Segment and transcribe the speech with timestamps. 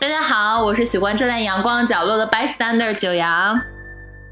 [0.00, 3.60] 大家好，我是喜欢站在阳光角落的 bystander 九阳。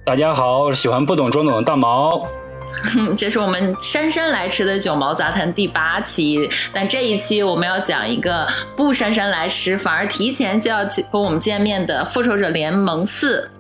[0.04, 2.24] 大家好，我是喜欢不懂装懂的大毛。
[3.18, 13.50] 这是我们姗姗来迟的九毛杂谈第八期，但这一期我们要讲一个不姗姗来迟，反而提前就要和我们见面的《复仇者联盟四》。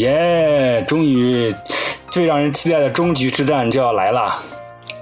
[0.00, 0.82] 耶！
[0.88, 1.54] 终于，
[2.10, 4.34] 最让人期待的终局之战就要来了。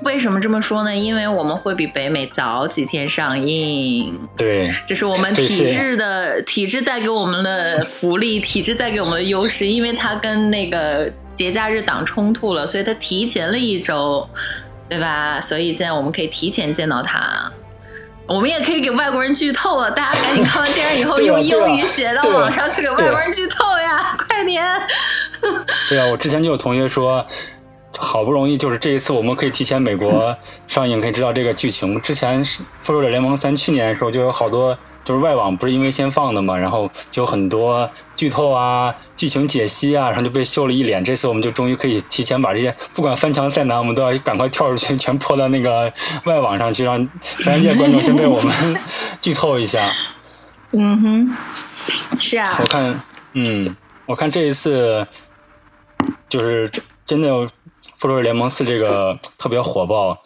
[0.04, 0.94] 为什么这么说呢？
[0.94, 4.18] 因为我们会比北美早几天上映。
[4.36, 14.28] 对，这是我们体制的体制带给我们的福利，体制带给我们的优势，因为它跟那个节假日档冲突了，所以它提前了一周，
[14.88, 15.40] 对吧？
[15.40, 17.50] 所以现在我们可以提前见到它。
[18.26, 24.16] 我们也可以给外国人剧透了，大家赶紧看完电影以后用英语写到网上去给外国人剧透呀！
[24.28, 24.64] 快点。
[25.88, 27.26] 对啊，我之前就有同学说。
[28.04, 30.36] 好不容易就是这一次，我们可以提前美国
[30.66, 32.00] 上映，可以知道这个剧情。
[32.00, 32.44] 之前
[32.80, 41.02] 《复仇者联盟三》去年的时候就有好多，就是外网不是因为先放的嘛，然后就很多剧透啊、剧情解析啊，然后就被秀了一脸。
[41.04, 45.92] 这次我们就终于可以提前把这些，不管翻墙再难，我们都要赶快跳出去，全泼到那个
[46.24, 47.08] 外网上去，让
[47.38, 48.76] 全世界观众先被我们
[49.22, 49.92] 剧透一下。
[50.72, 51.36] 嗯哼，
[52.18, 52.58] 是啊。
[52.60, 53.00] 我看，
[53.34, 55.06] 嗯，我看这一次
[56.28, 56.68] 就是
[57.06, 57.28] 真的。
[58.02, 60.24] 复仇者联盟四这个特别火爆，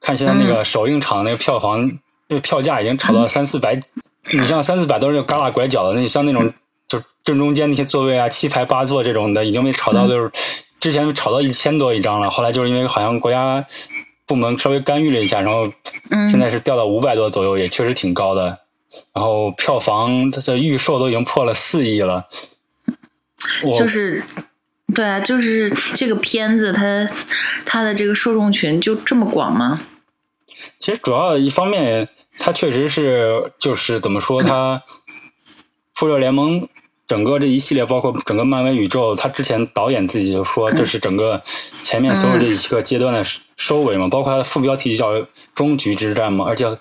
[0.00, 1.88] 看现在那个首映场那个票房，
[2.26, 3.80] 那个票价已经炒到三四百，
[4.32, 6.52] 你像三四百都是旮旯拐角的，那你像那种
[6.88, 10.32] 就正中间那些座位啊，七排八座这种的，已经被炒到就是
[10.80, 13.64] 之前炒到一千多一张了，后来就是因为好像国家
[14.26, 15.72] 部门稍微干预了一下，然后
[16.28, 18.58] 现在是掉到五百多左右，也确实挺高的。
[19.14, 22.26] 然后票房它的预售都已经破了四亿了，
[23.78, 24.24] 就是。
[24.94, 27.08] 对啊，就是这个片子，它
[27.64, 29.80] 它的这个受众群就这么广吗？
[30.78, 32.08] 其实主要一方面，
[32.38, 34.76] 它确实是就是怎么说，它
[35.94, 36.68] 复仇者联盟
[37.06, 41.42] 整个这一系列，包括整个漫威宇宙，它之前导演自己就说，这是整个
[41.82, 43.24] 前面所有这一个阶段的
[43.56, 46.78] 收尾嘛，包括它的副标题就叫“终局之战”嘛，而且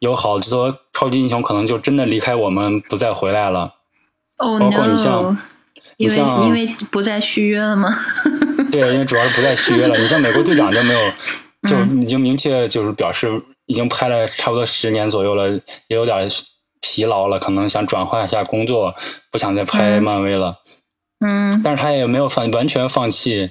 [0.00, 3.74] 有好多超级英雄可能就真的离开我们，不再回来了。
[4.38, 5.36] 哦，包括你像。
[5.98, 6.16] 因为
[6.46, 7.94] 因为不再续约了吗？
[8.70, 9.98] 对，因为主要是不再续约了。
[9.98, 11.00] 你像美国队长就没有，
[11.68, 13.28] 就已经明确就是表示
[13.66, 15.50] 已经拍了差不多十年左右了，
[15.88, 16.28] 也有点
[16.80, 18.94] 疲劳了，可能想转换一下工作，
[19.32, 20.58] 不想再拍漫威了。
[21.24, 23.50] 嗯，但是他也没有放完全放弃，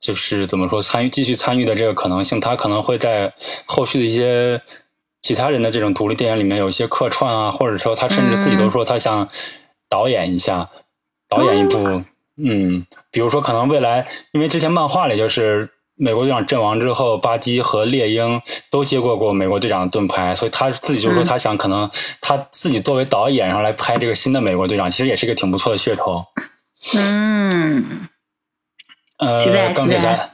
[0.00, 3.32] 就是怎么说参与继续参与的这个可能性，他可能会在
[3.66, 4.60] 后续的一些
[5.22, 9.28] 其他人的这种独立电影里面有一些客串啊，或者说他甚至自己都说他想
[9.88, 10.70] 导演一下。
[11.36, 12.02] 导演一部，
[12.36, 21.88] 嗯，比如说可能未来，因为之前漫画里就是美国队长阵亡之后，巴基和猎鹰都接过过美国队长的盾牌，所以他自己就说他想可能
[22.20, 26.24] 他自己作为导演，然后来拍这个新的美国队长，其实也是一个挺不错的噱头。
[26.96, 28.08] 嗯，
[29.18, 30.30] 呃，钢铁侠，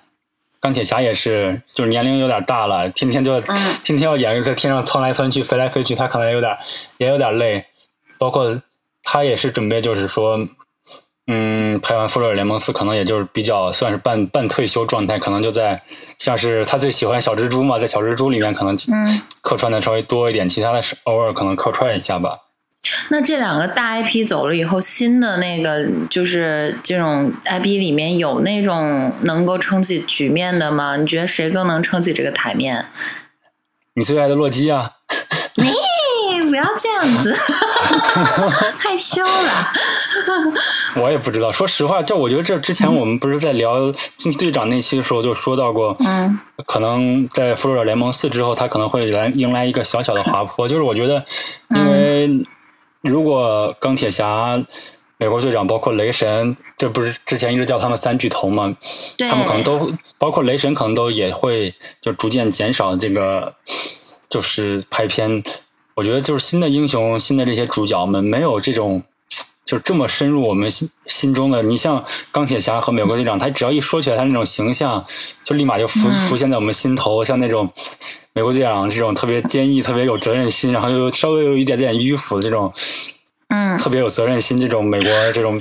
[0.59, 6.57] 钢铁侠也是，就是年龄有点大了，天天就天天要演在天上窜来窜去、飞来飞去，他可能有点
[6.97, 7.67] 也有点累。
[8.19, 8.59] 包括
[9.03, 10.39] 他也是准备，就是说。
[11.33, 15.81] 嗯，拍完《复仇者联盟四》，可能也就是比较算是半半退休状态，可能就在
[16.19, 18.77] 像是他最喜欢小蜘蛛嘛，在小蜘蛛里面可能
[19.41, 22.37] 客串的稍微多一点，其他的是偶尔可能客串一下吧。
[23.11, 30.97] 那这两个大 IP 走了以后，新的那个就是这种 IP 里面有那种能够撑起局面的吗？
[30.97, 32.87] 你觉得谁更能撑起这个台面？
[33.95, 34.93] 你最爱的洛基啊！
[36.81, 37.35] 这样子，
[38.79, 39.73] 害羞了。
[40.97, 50.67] 我也不知道，说实话，这我觉得这之前我们不是在聊惊奇队长那期的时候就说到过，嗯，可能在复仇者联盟四之后，他可能会来迎来一个小小的滑坡。
[50.69, 51.25] 就是我觉得，
[51.71, 52.47] 因为
[53.03, 54.59] 如果钢铁侠、
[55.19, 58.75] 美国队长，包括雷神，这不是之前一直叫他们三巨头嘛？
[59.19, 63.55] 他们可能都包括雷神，可能都也会就逐渐减少这个
[64.29, 65.43] 就是拍片。
[66.01, 69.03] 我觉得就是新的英雄，新的这些主角们没有这种，
[69.67, 71.63] 就这么深入我们心心中的。
[71.63, 72.03] 你像
[72.33, 75.05] 钢铁侠和美国队长，他只要一说起来，他那种形象
[75.45, 77.23] 就立马就浮浮现在我们心头。
[77.23, 77.71] 像那种
[78.33, 82.73] 美国队长这种特别坚毅、特别有责任心，然后又稍微有一点点迂腐的这种。
[83.51, 85.61] 嗯，特别有责任心，这种美国这种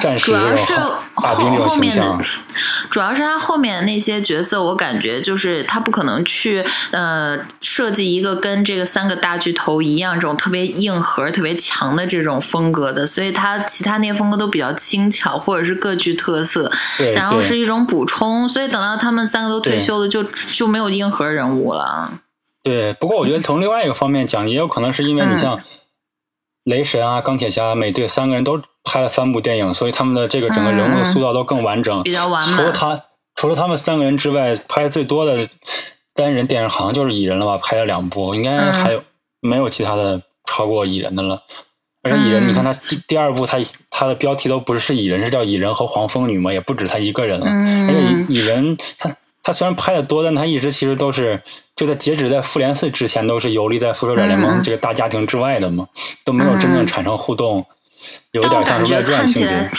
[0.00, 0.38] 战士这
[0.74, 0.92] 种
[1.22, 2.18] 大兵这种形象，
[2.88, 16.72] 主要是他后面的那些角色，我感觉就是他不可能去呃设计一个跟这个三个大巨头一样这种特别硬核、特别强的这种风格的，所以他其他那些风格都比较轻巧，或者是各具特色，
[17.14, 18.48] 然后是一种补充。
[18.48, 20.24] 所以等到他们三个都退休了，就
[20.54, 22.10] 就没有硬核人物了。
[22.62, 25.60] 对，不过我觉得从另外一个方面讲，也有可能是因为你像。
[26.68, 33.04] 雷神啊、钢铁侠、美队三个人都拍了三部电影，所以他们的这个整个人物的塑造都更完整，比较完除了他，
[33.36, 35.48] 除了他们三个人之外，拍最多的
[36.14, 37.56] 单人电影好像就是蚁人了吧？
[37.56, 39.02] 拍了两部，应该还有
[39.40, 41.42] 没有其他的超过蚁人的了？
[42.02, 43.56] 而且蚁人，你看他第第二部，他
[43.90, 47.46] 他的标题都不是蚁人，是叫蚁人和黄蜂女嘛，也不止他一个人了。
[47.46, 49.16] 而且蚁蚁人他。
[49.48, 51.42] 他虽然拍的多，但他一直其实都是
[51.74, 55.88] 就在截止在复联四之前，都是游离在复仇者联盟这个大家庭之外的嘛，
[56.22, 57.64] 都没有真正产生互动，
[58.32, 59.70] 有点像外传性质。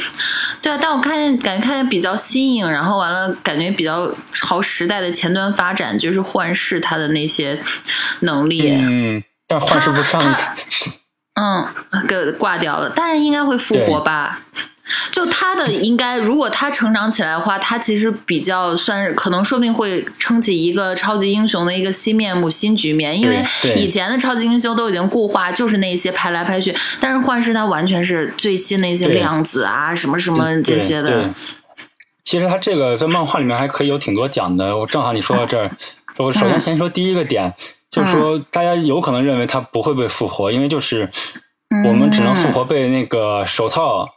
[0.63, 7.61] 对啊，但我看见感觉看见比较新颖，然后完了感觉比较朝时代的前端发展，就是幻视他的那些
[8.21, 8.75] 能力。
[8.75, 10.19] 嗯，但幻视不上，
[11.35, 11.67] 嗯，
[12.07, 14.41] 给挂掉了，但是应该会复活吧。
[15.11, 23.19] 就他的应该，如果他成长起来的话，他其实比较算是可能，说不定会撑起一个超级英雄的一个新面目、新局面。
[23.19, 23.43] 因为
[23.75, 26.75] 以前的超级英雄都已经固化，就是那些拍来拍去。
[26.99, 31.29] 但是幻视他完全是最新的一些量子啊，什么什么这些的。
[32.23, 34.77] 其实他这个在漫画里面还可以有挺多讲的。
[34.77, 35.71] 我正好你说到这儿，
[36.17, 37.53] 我首先先说第一个点，
[37.89, 41.09] 就是说大家有可能认为他不会被复活，因为就是
[41.85, 44.07] 我们只能复活被那个手套。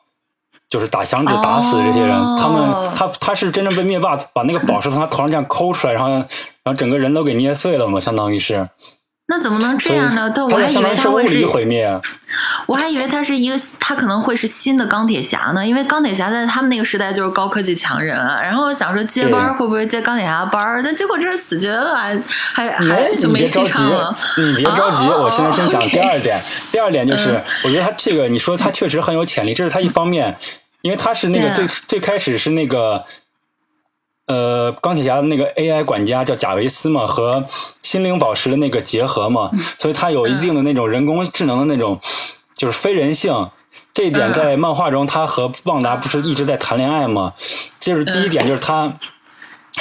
[0.72, 6.24] 就是打响指打死这些人，他们他他是真正被灭霸把那个宝石从他头上这样抠出来，然后然
[6.64, 8.66] 后整个人都给捏碎了嘛，相当于是。
[9.28, 10.30] 那怎么能这样呢？
[10.34, 11.88] 但我还以为他会是毁灭。
[12.66, 18.42] 我还以为他是一个，他可能会是新的钢铁侠呢，因为钢铁侠在他们那个时代就是高科技强人啊。
[18.42, 20.82] 然后想说接班会不会接钢铁侠班儿？
[20.82, 24.14] 但结果这是死绝了，还还还就没戏唱了。
[24.36, 26.38] 你别着急，我现在先 讲第二点。
[26.72, 30.36] 第二点就是，我觉得他这个，你说他确实很有潜力，这是他一方面。
[30.82, 33.04] 因为他是那个最最开始是那个，
[34.26, 37.44] 呃，钢铁侠的那个 AI 管家叫贾维斯嘛，和
[37.82, 42.00] 心灵宝石的那个结合嘛，所以他有一定的那种人工智能的那种，
[42.54, 43.50] 就是非人性。
[43.94, 47.34] 这一点在漫画中，他和旺达不是一直在谈恋爱吗？
[47.78, 48.92] 就是第一点，就是他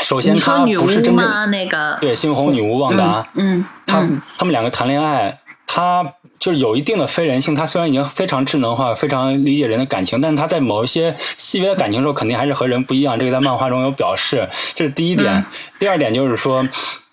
[0.04, 4.08] 首先他不是真正那个对猩红女巫旺达，嗯，他
[4.38, 6.14] 他们两个谈恋爱，他。
[6.42, 13.20] 就是有一定的非人性，他虽然已经非常智能化、非常理解人的感情，但是他在某一些细微的感情时候，肯定还是和人不一样。
[13.20, 15.46] 这个在漫画中有表示，这是第一点。
[15.78, 16.68] 第二点就是说，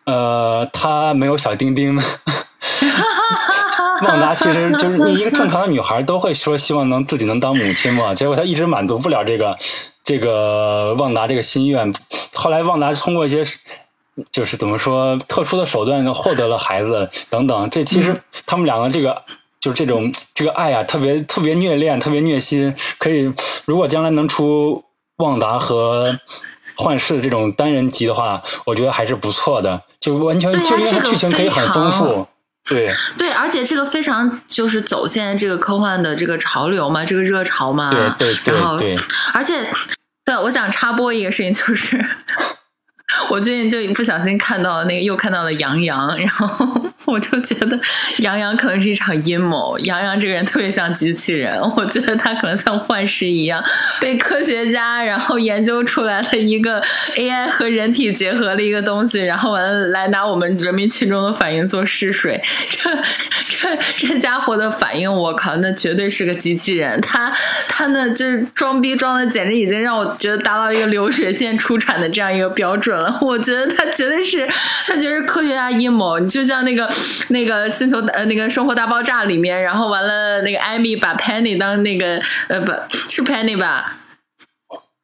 [0.05, 1.95] 呃，他没有小丁丁。
[4.01, 9.55] 旺达其实就是你一个正常的女孩都会说希望能自己能当母亲嘛，结果他一直满足不了这个
[10.03, 11.93] 这个旺达这个心愿。
[12.33, 13.45] 后来旺达通过一些。
[14.33, 19.23] 就是怎么说，特殊的手段获得了孩子等等，这其实他们两个这个
[19.61, 22.75] 就是这种这个爱啊，特别特别虐恋，特别虐心。
[22.99, 23.33] 可以，
[23.65, 24.85] 如果将来能出
[25.19, 26.19] 旺达和
[26.77, 32.27] 幻视这种单人集的话，我觉得还是不错的，就完全就因为剧情可以很丰富。
[32.69, 37.91] 对对，而且这个非常就是走现在这个科幻的这个潮流嘛，这个热潮嘛。
[37.91, 38.55] 对对对。
[38.55, 38.79] 然后，
[39.33, 39.67] 而且，
[40.25, 42.05] 对，我想插播一个事情，就是。
[43.31, 47.79] 我最近就不小心看到了那个，又看到了杨洋，然后 我就觉得
[48.19, 49.79] 杨洋可能是一场阴谋。
[49.79, 53.65] 杨洋这个人特别像机器人，我觉得他可能像幻视一样，
[53.99, 56.83] 被科学家然后研究出来了一个
[57.17, 62.39] AI 和人体结合的一个东西，然后完了来拿我们人民群众的反应做试水。
[62.69, 62.91] 这
[63.49, 67.01] 这这家伙的反应，我靠，那绝对是个机器人。
[67.01, 67.33] 他
[67.67, 72.98] 他那就是装逼装的，简直已经让我觉得达到一个流水线出产的这样一个标准。
[73.21, 74.47] 我觉得他绝对是，
[74.87, 76.19] 他绝对是科学家阴谋。
[76.19, 76.89] 你就像那个
[77.29, 82.73] 那个星球呃那个生活大爆炸里面，然后完了那个艾米把 Penny 当那个呃不
[83.09, 83.95] 是 Penny 吧？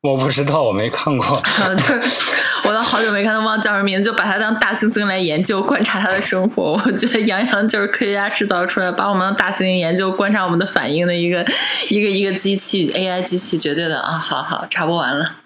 [0.02, 1.42] 我不知道，我没看过。
[1.76, 2.02] 就是
[2.64, 6.78] 我都好久没看到忘叫什么名字，就把他当大猩猩来研究观察他的生活。
[6.84, 11.42] 我觉得杨洋就是科学家制造出来，把我们当大猩猩研究观察我们的反应的一个
[11.88, 14.18] 一个一个机器 AI 机器，绝对的啊！
[14.18, 15.36] 好好插播完了。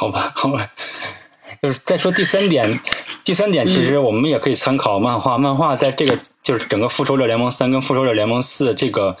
[0.00, 0.66] 好吧，好吧，
[1.62, 2.80] 就是再说第三点，
[3.22, 5.36] 第三点其实我们也可以参考漫画。
[5.36, 9.14] 漫画在这个就是整个复仇者联盟三跟复仇者联盟四这个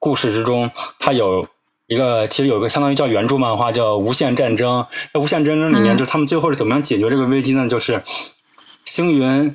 [0.00, 0.68] 故事之中，
[0.98, 1.46] 它有
[1.86, 4.80] 一个其实有个相当于叫原著漫画叫《无限战争》。
[5.14, 7.68] 在《无限战争》里面，就他们最后是怎么样解决这个危机呢？
[7.68, 8.02] 就是
[8.84, 9.54] 星云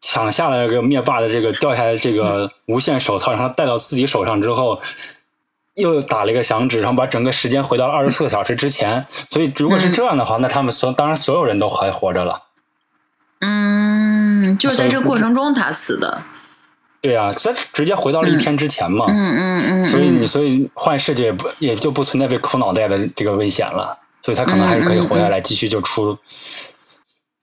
[0.00, 4.80] 抢下了这个灭霸的这个掉下来这个无限手套，然后戴到自己手上之后。
[5.74, 9.06] 又打了一个响指，然后把整个时间回到了二十四个小时之前。
[9.30, 12.42] 所以，如果是这样的话，那他们所当然所有人都还活着了。
[13.40, 16.22] 嗯，就是在这个过程中他死的。
[17.00, 19.06] 对啊，这直接回到了一天之前嘛。
[19.08, 19.88] 嗯嗯嗯。
[19.88, 23.98] 所以你所以换世界也不也就不存在被抠脑袋的这个危险了。
[24.22, 26.16] 所以他可能还是可以活下来，继续就出。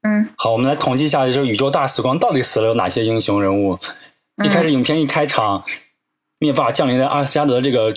[0.04, 0.30] 嗯。
[0.38, 3.78] 好，我们来统计一下，就是宇宙大死光到底死了有哪些英雄人物？
[4.42, 5.66] 一开始影片一开场，
[6.38, 7.94] 灭霸降临在阿斯加德这个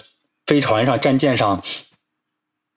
[0.46, 1.62] 飞船上、战舰上。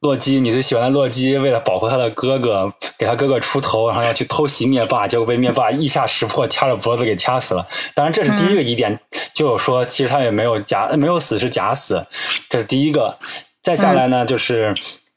[0.01, 7.67] 洛基，你最喜欢的洛基，为了保护他的哥哥，给他哥哥出头，然后要去偷袭灭霸，结果被灭霸一下识破，掐着脖子给掐死了。
[7.95, 8.99] 当然，这是第一个疑点，
[9.33, 12.05] 就有说其实他也没有假没有死，是假死，
[12.49, 13.17] 这是第一个。
[13.63, 14.75] 再下来呢，就是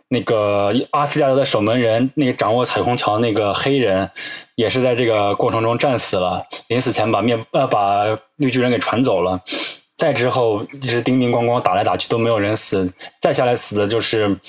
[0.09, 4.11] 那个阿斯加德的守门人，那个掌握彩虹桥那个黑人，
[4.55, 8.05] 也是在这个过程中战死了，临死前把灭呃把
[8.37, 9.43] 绿巨人给传走了。
[9.99, 12.90] 再之后一直叮叮咣咣打来打去都没有人死，
[13.21, 14.40] 再下来死的就是。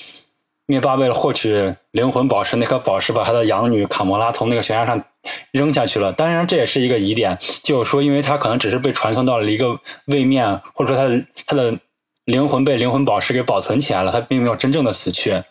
[0.66, 5.02] 灭霸为了获取灵魂宝石，那颗宝石把他的养女卡魔拉从那个悬崖上
[5.50, 6.12] 扔下去了。
[6.12, 11.76] 当然，这也是一个疑点，就是说，因为他可能只是被传送到了一个位面，或者说他的他的
[12.24, 15.42] 灵魂被灵魂宝石给保存起来了，他并没有真正的死去。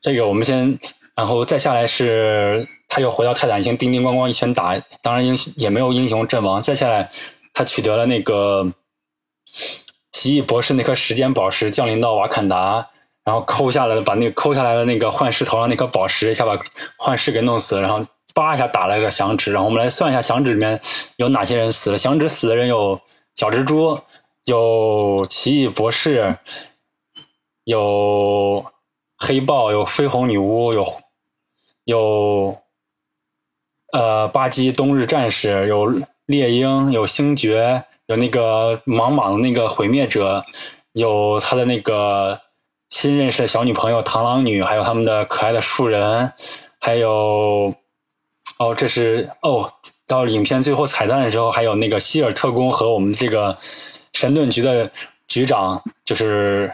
[0.00, 0.76] 这个我们先，
[1.14, 6.60] 然后再下来是他又回到泰坦星，叮叮咣咣一拳打，当然英也没有英雄阵亡。
[6.60, 7.08] 再下来，
[7.52, 8.68] 他取得了那个
[10.10, 12.88] 奇异博士那颗时间宝石，降临到瓦坎达。
[13.24, 16.60] 然后抠下来，把那个抠下来的那个幻视头上那颗宝石一下把
[16.96, 18.02] 幻视给弄死了，然后
[18.34, 20.80] 叭一下打了个响指，然后我们来算一下响指里面
[21.18, 21.98] 有哪些人死了。
[21.98, 22.98] 响指死的人有
[23.36, 23.96] 小蜘蛛，
[24.42, 26.36] 有奇异博士，
[27.62, 28.64] 有
[29.16, 30.84] 黑豹，有绯红女巫，有
[31.84, 32.56] 有
[33.92, 35.88] 呃巴基冬日战士，有
[36.32, 40.42] 猎鹰，有星爵，有那个莽莽的那个毁灭者，
[40.94, 42.40] 有他的那个。
[42.94, 46.30] 新认识的小女朋友螳螂女，还有他们的可爱的树人，
[46.78, 47.72] 还有
[48.58, 49.72] 哦，这是哦，
[50.06, 53.56] 到影片最后彩蛋的时候，还有那个希尔特工和我们这个
[54.12, 54.92] 神盾局的
[55.26, 56.70] 局长，就是。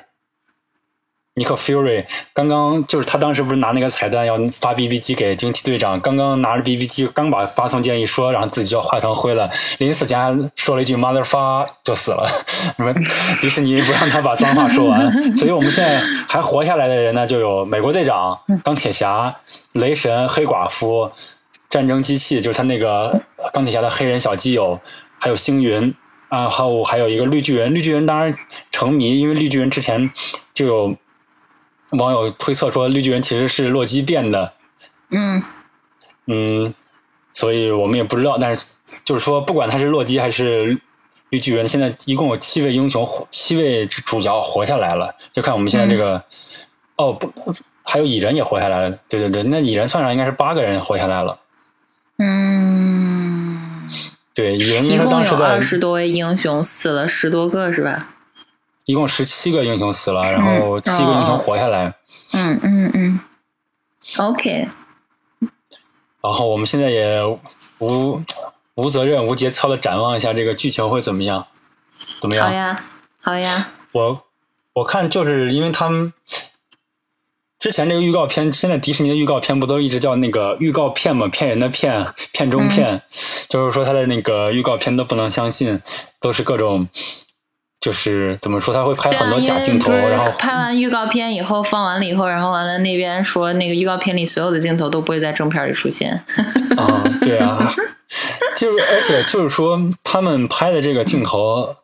[1.38, 2.04] 尼克· Fury
[2.35, 9.49] 刚刚就是他当时不是拿那个彩蛋要发 BB 机给惊奇队长，刚刚拿着 BB 机，刚把发送键一说，然后自己就要化成灰了。
[9.78, 12.28] 临死前还说了一句 “mother fuck” ”就死了。
[12.76, 12.95] 你们
[13.40, 19.35] 迪士尼不让他把脏话说完， 所以我们现在还活下来的人呢，就有美国队长、钢铁侠、
[19.73, 21.11] 雷神、黑寡妇、
[21.71, 23.21] 战争机器，就是他那个
[23.52, 24.80] 钢铁侠的黑人小基友，
[25.18, 25.95] 还有星云
[26.28, 27.75] 啊，还有还有一个绿巨人。
[27.75, 28.37] 绿巨人当然
[28.73, 30.11] 成迷，因为绿巨人之前
[30.52, 30.97] 就有。
[31.92, 34.52] 网友推测说，绿巨人其实是洛基变的。
[35.11, 35.42] 嗯
[36.26, 36.75] 嗯，
[37.33, 38.37] 所以我们也不知道。
[38.37, 38.66] 但是
[39.04, 40.78] 就是说，不管他是洛基还是
[41.30, 45.14] 绿巨人，现在一共有七位英雄，七位主角活下来了。
[45.33, 46.23] 就看我们现在这个，
[46.97, 47.33] 哦不，
[47.83, 48.99] 还有蚁人也活下来了。
[49.09, 51.38] 对对对，那蚁人算上应该是八个人活下来了。
[52.18, 53.88] 嗯，
[54.35, 58.11] 对，蚁人一共有二十多位英雄，死了十多个是吧？
[58.88, 61.95] 一共十七个英雄死了，然后七个英雄活下来。
[62.33, 63.21] 嗯嗯嗯。
[64.16, 64.66] OK。
[66.23, 67.21] 然后我们现在也
[67.80, 68.23] 无
[68.76, 71.47] 无责任、无节操的展望一下这个剧情会怎么样？
[72.18, 72.47] 怎么样？
[72.47, 72.85] 好呀，
[73.21, 73.68] 好呀。
[73.92, 74.23] 我
[74.73, 76.14] 我看就是因为他们
[77.59, 81.28] 之前这个预告片，现在迪士尼的预告片不都一直叫那个预告片嘛？
[81.28, 83.02] 骗人的骗，片中骗，
[83.50, 85.83] 就是说他的那个预告片都不能相信，
[86.21, 86.88] 都是各种。
[87.88, 96.23] 就是怎么说，他会拍很多假镜头，然后拍完预告片以后放完了以后，然后完了那边说那个预告片里所有的镜头都不会在正片里出现。
[96.76, 97.75] 啊，对啊，
[98.54, 101.76] 就是而且就是说他们拍的这个镜头，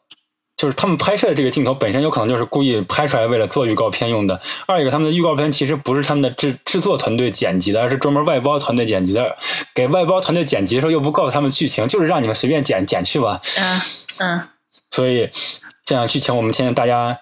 [0.58, 4.38] 就是他们拍摄的这个镜头本身有可能就是故意拍出来为了做预告片用的。
[4.66, 9.34] 二一个，他们的预告片其实不是他们的制制作团队剪辑的，而是专门外包团队剪辑的。
[9.74, 13.40] 给外包团队剪辑的时候又不告诉他们剧情，就是让你们随便剪剪去吧。
[13.56, 13.80] 嗯
[14.18, 14.40] 嗯，
[14.90, 15.30] 所以。
[15.84, 17.18] 这样剧情，我们现在大家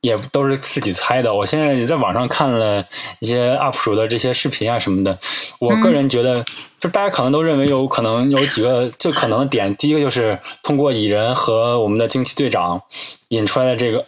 [0.00, 1.32] 也都是自己猜的。
[1.32, 2.84] 我现在也在网上看了
[3.20, 5.16] 一些 UP 主的这些视频啊什么的。
[5.60, 6.44] 我个人觉得，
[6.80, 9.74] 就大家可能都认为有可能有几个最可能的点。
[9.76, 12.82] 第一个就是通过蚁人和我们的惊奇队长
[13.28, 14.04] 引出来的这个。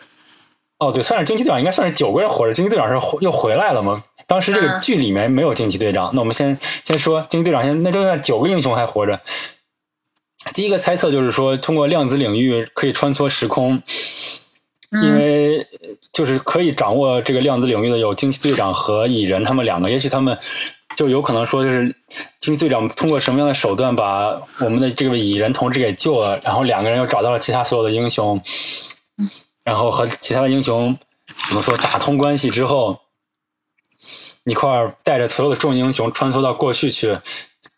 [0.79, 2.53] 哦，对，算是惊奇队长，应该算是九个人活着。
[2.53, 4.03] 惊奇队长是又回来了吗？
[4.27, 6.11] 当时这个剧里面没有惊奇队长。
[6.15, 9.21] 那我们先先说惊奇队长，先那就算九个英雄还活着。
[10.53, 13.83] 第一个猜测就是说，通过量子领域可以穿梭时空，
[14.91, 15.67] 因为
[16.13, 20.37] 就是可以掌握这个量子领域的有惊奇队长和蚁人他们两个，也许他们
[20.97, 21.95] 就有可能说，就是
[22.41, 28.41] 惊奇队长通过什么样的手段把我们的这个蚁人同志给救了，然后两个人又找到了其他所有的英雄，
[29.65, 30.97] 然后和其他的英雄
[31.49, 33.01] 怎么说打通关系之后，
[34.45, 37.19] 一块儿带着所有的众英雄穿梭到过去去。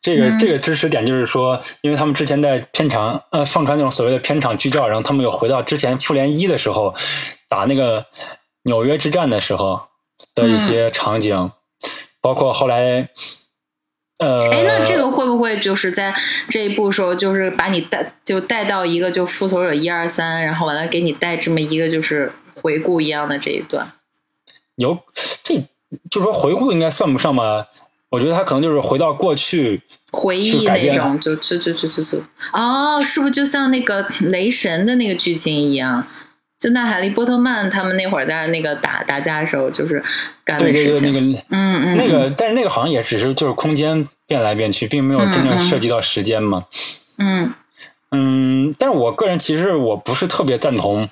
[0.02, 6.94] 这个这个知识点就是说，因为他们之前在片场呃放传那种所谓的片场剧照，然后他们又回到之前复联一的时候
[7.48, 8.06] 打那个
[8.62, 9.80] 纽约之战的时候
[10.34, 11.50] 的一些场景，
[12.20, 13.08] 包括后来
[14.18, 16.14] 呃，哎，那这个会不会就是在
[16.48, 23.92] 这一步时候，就是把你带就带到一个就复仇者一二三，然后完了给你带这么一个就是回顾一样的这一段？
[24.76, 24.98] 有
[25.42, 25.54] 这
[26.10, 27.66] 就说回顾应该算不上吧？
[28.16, 32.22] 我觉得他可能就是回到过去回忆那种，就就就就就就
[32.54, 36.06] 哦，是不是就像那个雷神的那个剧情一样？
[36.58, 40.02] 就娜塔莉波特曼他们那会儿在那个打打架的时候，就是
[40.42, 41.12] 干的事情。
[41.12, 46.64] 那个，嗯嗯，那个，但是那个好像也只是就是空间变来变去，并没有真正涉及到时间嘛。
[47.18, 47.52] 嗯
[48.10, 51.06] 嗯，但是我个人其实我不是特别赞同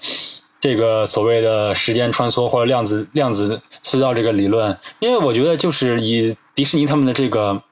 [0.64, 7.62] 这个所谓的时间穿梭或者量子量子隧道这个理论，因为我觉得就是以迪士尼他们的这个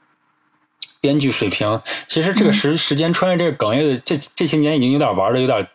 [1.00, 5.66] 编剧水平，其实这个时时间穿越这个梗，也这这些年已经有点玩的有点。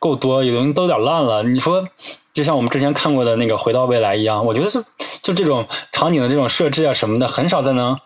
[0.00, 1.44] 够多，已经都有点烂了。
[1.44, 1.86] 你说，
[2.32, 4.82] 就像我们之前看过的那个《回到未来》一样，我觉得是
[5.22, 7.96] 就这种场景的这种设置啊什么的，很少再能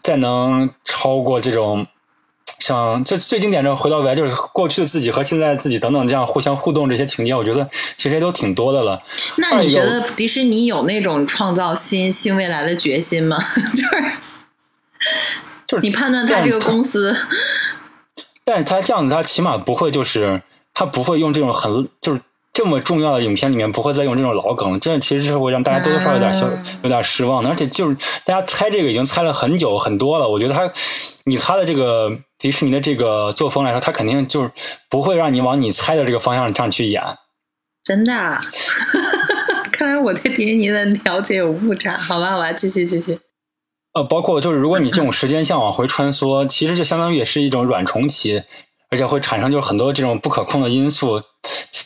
[0.00, 1.86] 再能超过这种
[2.58, 9.02] 像这最经典的《回到未来》，就是过去的自己和现在的自己等等这样互相互动这些情节，我觉得其实也都挺多的了。
[9.36, 13.38] 那你觉得迪士尼有那种创造新新未来的决心吗？
[13.74, 14.04] 就是
[15.66, 17.16] 就是你判断他这个公司，
[18.44, 20.42] 但是他这样子，他起码不会就是。
[20.78, 22.20] 他不会用这种很就是
[22.52, 26.46] 这么重要的影片里面不会再用这种老梗，这其实是会让大家多多少少有点小
[26.82, 27.48] 有点失望的。
[27.48, 27.96] 而且就是
[28.26, 30.70] 大家猜这个已经猜了很久很多了，我觉得他
[31.24, 34.50] 你猜的这个迪士尼的这个作风来说，他肯定就是
[34.90, 37.02] 不会让你往你猜的这个方向上去演。
[37.84, 38.40] 真的？
[39.72, 41.96] 看来我对迪士尼的了解有误差。
[41.96, 43.18] 好吧，好吧继续继续。
[43.92, 48.42] 呃，包括就是如果你这种时间线往回穿梭，其实就相当于也是一种软重启。
[48.88, 51.20] 而且会产生就是很多这种不可控的因素，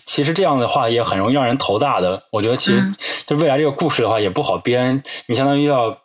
[0.05, 2.25] 其实这样的话也很容易让人头大的。
[2.31, 2.83] 我觉得其实
[3.27, 5.99] 就未来这个故事的话也不好编，你相当于要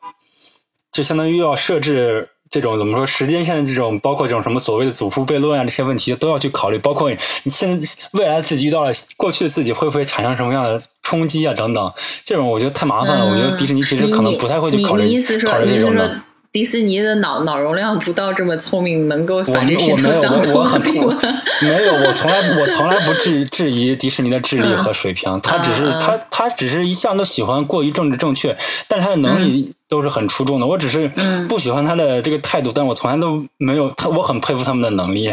[0.94, 7.12] 就相当于要设置这种怎么说时间线的这种，包括这种什么所谓的祖父悖论啊这些问题都要去考虑，包括
[7.44, 13.26] 你现在未来自己遇到了过去的自己会不会产生什么样的冲击啊等等，这种我觉得太麻烦了。
[13.32, 16.22] 我觉得迪士尼其实可能不太会去考虑考虑这种的。
[16.56, 21.14] 迪士尼的脑脑容量不到这么聪明，能够把这些都想通。
[21.62, 28.56] 没有，我从来我从来不质质疑迪士尼的智力和水平，他只是他他只是一向都喜欢过于政治正确，
[28.88, 30.66] 但是他的能力都是很出众的。
[30.66, 31.12] 我只是
[31.50, 35.30] 不喜欢他的这个态度，但我从来都没有他，我很佩服他们的能力。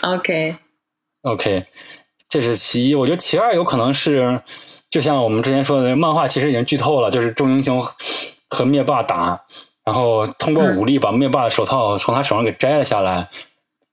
[0.00, 0.56] OK
[1.22, 1.66] OK，
[2.28, 2.96] 这是其一。
[2.96, 4.40] 我觉得其二有可能是，
[4.90, 7.80] 就像我们之前说的，漫画其实已经剧透了，就是众英雄
[8.48, 9.40] 和灭霸打。
[9.84, 13.28] 然后通过武力把灭霸的手套从他手上给摘了下来，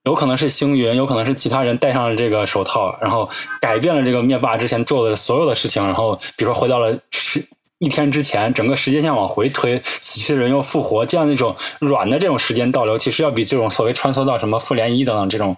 [0.03, 5.85] 有可能是星云，有可能是其他人戴上了这个手套，然后改变了这个灭霸之前做的所有的事情。
[5.85, 7.45] 然后比如说回到了十
[7.79, 15.57] 一天之前，整个时间线往回推，死去的人又复活，这样的一种软的这种时间倒流，其实要比这种所谓穿梭到什么复联一等等这种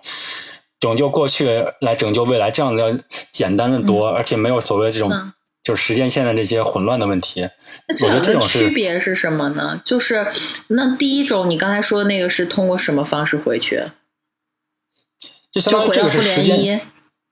[0.80, 3.00] 拯救过去来拯救未来这样的
[3.32, 5.12] 简单的多，而且没有所谓这种。
[5.64, 7.48] 就是时间线的这些混乱的问题，
[7.88, 9.82] 那这两个区别是什么呢？
[9.86, 10.28] 就是
[10.68, 13.82] 那第一种，你刚才说的那个是通过什么方式回去？
[15.54, 16.82] 就相当于这个是时间，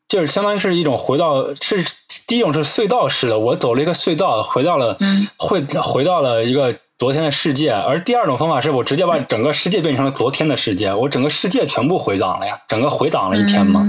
[0.08, 1.84] 就是相当于是一种回到是
[2.26, 4.98] 第一种是隧道式的，我走了一个隧道，回到了
[5.38, 7.72] 会回到了一个昨天的世界。
[7.72, 13.86] 而第二种方法是我直接把整个世界变成了昨天的世界，我整个世界全部回档了呀，整个回档了一天嘛。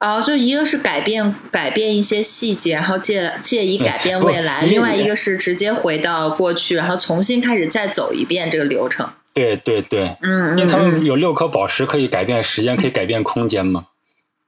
[0.00, 9.08] 哦，就一个是改变改变一些细节，然后借借以改变未来；另外一个是直接回到过去，然后重新开始再走一遍这个流程。
[9.34, 13.86] 对对对，嗯，因为他们有六颗宝石可以改变时间，可以改变空间嘛。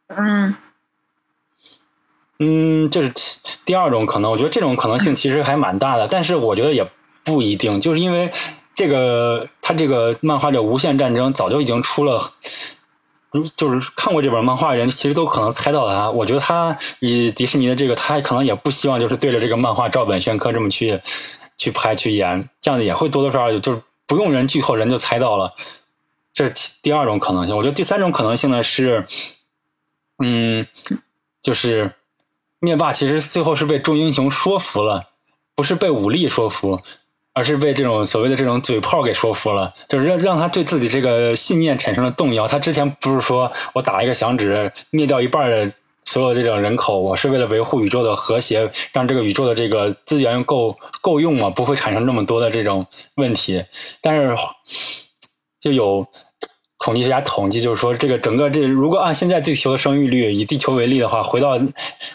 [0.08, 0.54] 嗯
[2.38, 3.12] 嗯，这是
[3.64, 4.30] 第二种可能。
[4.30, 6.88] 我觉得这种可能性其实还蛮大的，但是我觉得也
[7.24, 8.30] 不一定，就是因为
[8.74, 12.32] 这个，他这个漫画叫《无限战争》，早就已经出了。
[13.56, 16.10] 就是看过这本漫画的人，其实都可能猜到了他。
[16.10, 21.00] 我觉得他以迪士尼的这个，他可能也不希望就是对着这个漫画照本宣科这么去
[21.56, 25.54] 去拍去演，这样子也会多多少少就是不用人剧透，人就猜到了。
[26.34, 27.56] 这是第二种可能性。
[27.56, 29.06] 我觉得第三种可能性呢是，
[30.22, 30.66] 嗯，
[31.42, 31.92] 就是
[32.58, 35.08] 灭霸其实最后是被众英雄说服了，
[35.54, 36.80] 不是被武力说服。
[37.32, 42.46] 而是被这种所谓的这种嘴炮给说服了，就是让让他对自己这个信念产生了动摇。
[42.46, 45.72] 他之前不是说我打一个响指灭掉一半的
[46.04, 53.64] 所有这种人口，我是为了维护宇宙的和谐，让这个宇宙的这个资源够够用嘛，不会产生那么多的这种问题。
[54.02, 54.34] 但是
[55.60, 56.04] 就有
[56.80, 61.56] 统计学家统计，就是说这个整个这如果按现在地球的生育率以地球为例的话，回到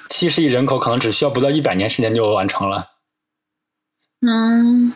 [0.10, 2.92] 七十亿人口，可能只需要不到一百年时间就完成了。
[4.22, 4.92] 嗯。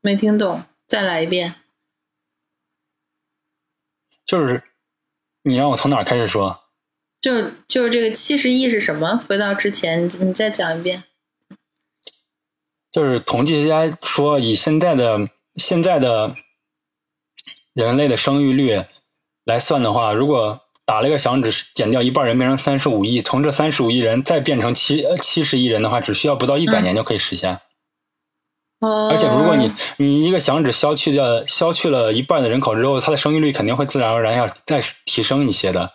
[0.00, 1.56] 没听懂，再来一遍。
[4.24, 4.62] 就是
[5.42, 6.64] 你让我从哪开始说？
[7.20, 9.16] 就就是这个七十亿是什么？
[9.16, 11.04] 回到之前，你你再讲一遍。
[12.92, 16.34] 就是统计学家说，以现在的现在的
[17.74, 18.84] 人类的生育率
[19.44, 27.54] 来算的话，如果打了一个响指，减掉一半人变成三十五亿，从这三十五亿人再变成七七十亿人的话，只需要不到一百年就可以实现。
[27.54, 27.60] 哦。
[28.80, 35.90] 而且如果你你一个响指消去掉消去了一半的人口之后，它的生育率肯定会自然而然要再提升一些的。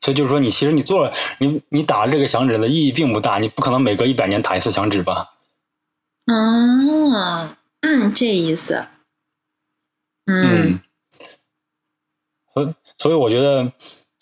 [0.00, 5.30] 所以就是说，你其实你做了你你打这个响指的意义并不大，你不可能每隔一百年打一次响指吧？
[6.26, 8.84] 啊，嗯，这意思。
[10.26, 10.80] 嗯。
[12.52, 13.72] 所所以我觉得，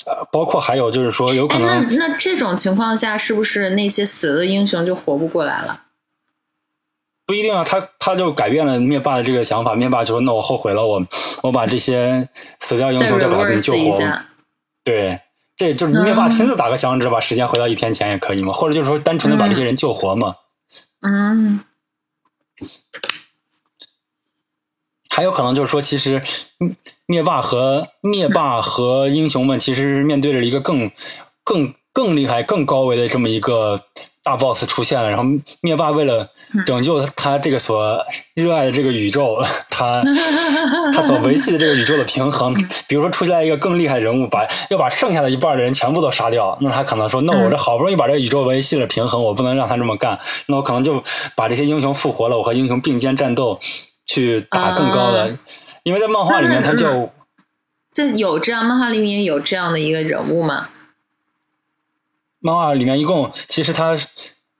[0.06, 5.85] 呃，包括还有就是说，有可能那那这种情况下，是不是那些死的英雄就活不过来了？
[7.26, 9.74] 不一定啊，他他就改变了灭霸的这个想法。
[9.74, 11.04] 灭霸就说：“那我后悔了，我
[11.42, 12.28] 我把这些
[12.60, 13.98] 死掉英雄再把他们救活。”
[14.84, 15.20] 对。
[15.56, 18.52] 这就是灭霸亲自打个响指，把时间回到一天前也可以嘛？
[18.52, 20.36] 或者就是说，单纯的把这些人救活嘛？
[21.00, 21.60] 嗯。
[25.08, 26.22] 还有可能就是说，其实
[27.06, 30.90] 灭霸和灭霸和英雄们其实面对着一个更
[31.42, 33.80] 更更厉害、更高维的这么一个。
[34.26, 35.22] 大 boss 出现了，然后
[35.60, 36.28] 灭霸为了
[36.66, 37.96] 拯救他这个所
[38.34, 40.02] 热爱的这个宇宙，他
[40.92, 42.52] 他所维系的这个宇宙的平衡，
[42.88, 51.00] 比如说出现一个更厉害人物，把要把剩下的一半的人全部都杀掉，那他可能说，那我这好不容易把这个宇宙维系了平衡，我不能让他这么干，那我可能就
[51.36, 53.60] 把这些英雄复活了，我和英雄并肩战斗，
[54.08, 55.38] 去打更高的，
[55.84, 57.10] 因为在漫画里面他就
[57.94, 60.70] 这有这样，漫画里面有这样的一个人物吗？
[62.46, 63.98] 漫画里面一共其实他，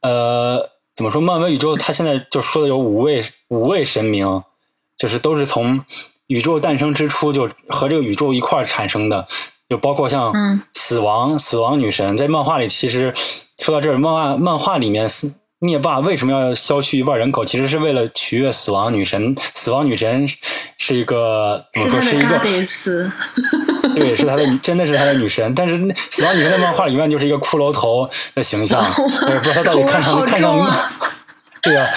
[0.03, 1.21] 呃，怎么说？
[1.21, 4.43] 漫威宇宙他现在就说的有五位五位神明，
[4.99, 5.85] 就是都是从
[6.27, 9.29] 宇宙诞生之初就和这个宇宙一块儿产生的，
[9.69, 10.33] 就包括像
[10.75, 13.15] 死亡死亡女神，在漫画里其实
[13.61, 15.09] 说到这儿，漫画漫画里面。
[15.59, 17.43] 灭霸为什么要消去一半人口？
[17.43, 19.35] 其实是为了取悦死亡女神。
[19.55, 20.29] 死亡女神
[20.77, 22.11] 是一个怎么说？
[22.11, 22.39] 是一个
[23.97, 25.55] 对，是他的，真的是他的女神。
[25.55, 25.77] 但是
[26.11, 28.85] 死亡女神的漫画里面就是一个骷髅头的形象，
[29.23, 30.67] 我也不知道他到底 看上看上。
[31.63, 31.89] 对啊，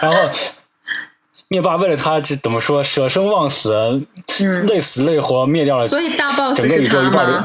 [0.00, 0.16] 然后
[1.48, 2.82] 灭霸为了他这怎么说？
[2.82, 4.02] 舍生忘死，
[4.66, 7.44] 累死累活灭掉了，所以大 boss 整个宇宙一半的。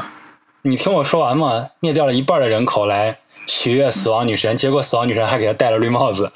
[0.62, 1.68] 你听我说完嘛？
[1.80, 3.18] 灭掉了一半的人口来。
[3.50, 6.30] 取悦死亡女神，结果死亡女神还给他戴了绿帽子。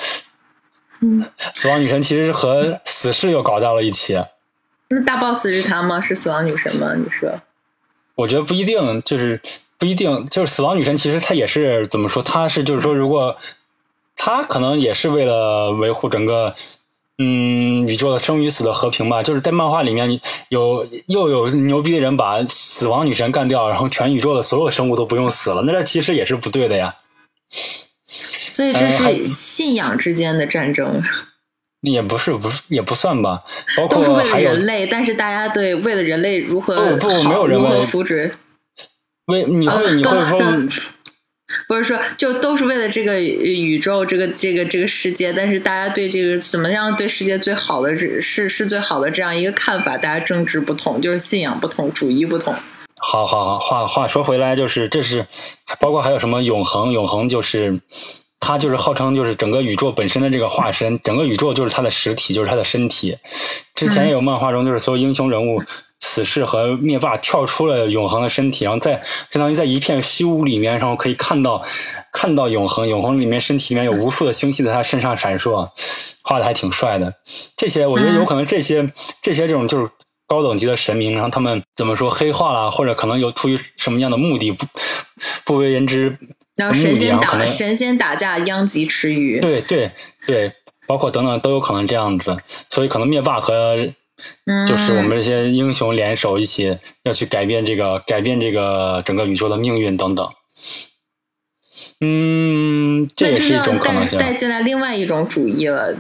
[1.03, 4.19] 嗯，死亡女神其实是和死侍又搞到了一起。
[4.89, 6.01] 那大 boss 是他吗？
[6.01, 6.95] 是死亡女神吗？
[6.97, 7.31] 你说？
[8.15, 9.41] 我觉得不一定，就是
[9.79, 12.23] 不一定，就是死亡女神其实她也是怎么说？
[12.23, 13.37] 她是就是说，如果
[14.17, 16.55] 她可能也是为了维护整个
[17.19, 19.23] 嗯宇宙的生与死的和平吧。
[19.23, 26.97] 就是在漫画里面有又有牛逼的人把死亡女神干掉，然后全宇宙的所有生物都不用死了，那这其实也是不对的呀。
[28.47, 31.03] 所以这是信仰之间的战争，
[31.91, 33.43] 也不是，不是，也不算吧。
[33.77, 38.35] 包括都是为了人类，但是大家对为了人类如何不不没有人如何扶植？
[39.27, 40.41] 为你会你会说，
[41.69, 52.55] 不是说就都是为了这个宇宙，这个这个这个世界，但是大家对这个怎么样对世界最好的是是是最好的这样一个看法，大家政治不同，就是信仰不同，主义不同。
[52.97, 55.27] 好好好，话话说回来，就是这是
[55.79, 56.93] 包括还有什么永恒？
[56.93, 57.81] 永恒就是
[58.43, 63.17] 他就是号称就是整个宇宙本身的这个化身， 整个宇宙就是他的实体，就是他的身体。
[63.77, 65.63] 之前有漫画中，就是所有英雄人物
[66.01, 69.01] 死侍和灭霸跳出了永恒的身体，然后在
[69.31, 71.63] 相当于在一片虚无里面，然后可以看到
[72.13, 72.89] 看到永恒。
[72.89, 75.71] 永恒里面身体里面有无数的星系在他身上闪烁，
[76.23, 77.15] 画的还挺帅的。
[77.57, 79.89] 这些我觉得有可能这些这些这种就是。
[80.25, 84.65] 高等级的神明，然后他们怎么说黑化了，或者可能有出于什么样的目的，不
[85.45, 86.17] 不为人知。
[86.57, 89.41] 然后神仙打神仙打架，殃及池鱼。
[89.41, 89.91] 对对
[90.27, 90.53] 对，
[90.87, 92.37] 包括等等都有可能这样子，
[92.69, 93.77] 所以可能灭霸和
[94.69, 100.29] 就是我们这些英雄联手一起要去改变这个改变这个整个宇宙的命运等等。
[102.01, 104.19] 嗯，这也是一种可能性。
[104.19, 105.97] 带进来另外一种主义了。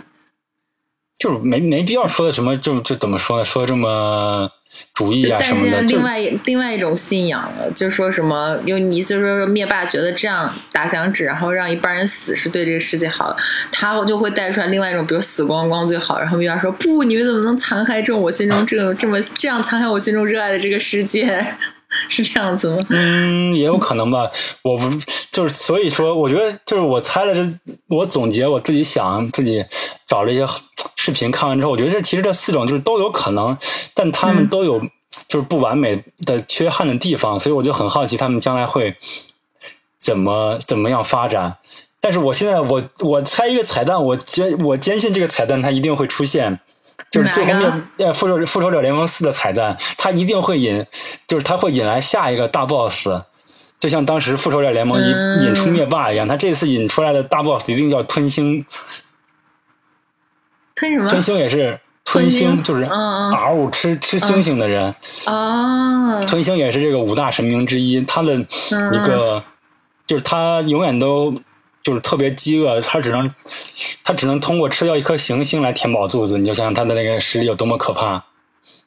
[1.18, 3.44] 就是没没必要说的什么，就就怎么说呢？
[3.44, 4.50] 说这么
[4.94, 13.36] 主义啊什么的，另外另外一种信仰了，就说什么，因为你就说灭霸觉得这样打响指，然后让一半人死是对这个世界好，
[13.70, 16.20] 他就会带出来另外一种，比如死光光最好。
[16.20, 21.44] 然后灭霸说不，你们怎么能残害这种我心中这种这么这样残害我心中热爱的这个世界？
[22.08, 22.78] 是这样子吗？
[22.88, 24.30] 嗯，也有可能吧。
[24.62, 24.88] 我不
[25.30, 27.46] 就是，所以说，我觉得就是我猜了这，
[27.88, 29.62] 我总结我自己想自己
[30.08, 30.46] 找了一些。
[31.04, 33.58] 视频看完之后，我觉得这其实这四种就是都有可能，
[33.92, 34.78] 但他们都有
[35.26, 38.94] 就是不完美的缺憾的地方，所以我就很好奇他们将来会
[39.98, 41.56] 怎么怎么样发展。
[42.00, 46.60] 但是我现在我我猜一个彩蛋，我坚我坚信这个彩蛋它一定会出现，
[47.10, 50.86] 就是最后面呃复仇复仇者联盟四的彩蛋，它一定会引，
[51.26, 53.08] 就是它会引来下一个大 boss。
[53.80, 58.64] 就像当时复仇者联盟引引出灭霸一样，他这次引出来的大 boss 一定叫吞星。
[60.82, 61.08] 吞什么？
[61.08, 64.92] 吞星也是吞星，就是嗷吃吃星星的人。
[65.26, 66.24] 哦。
[66.26, 69.42] 吞星也是这个五大神明之一，他的一个
[70.06, 71.32] 就是他永远都
[71.84, 73.32] 就是特别饥饿，他只能
[74.02, 76.36] 他只能通过吃掉一颗行星来填饱肚子。
[76.36, 78.24] 你就想想他的那个实力有多么可怕。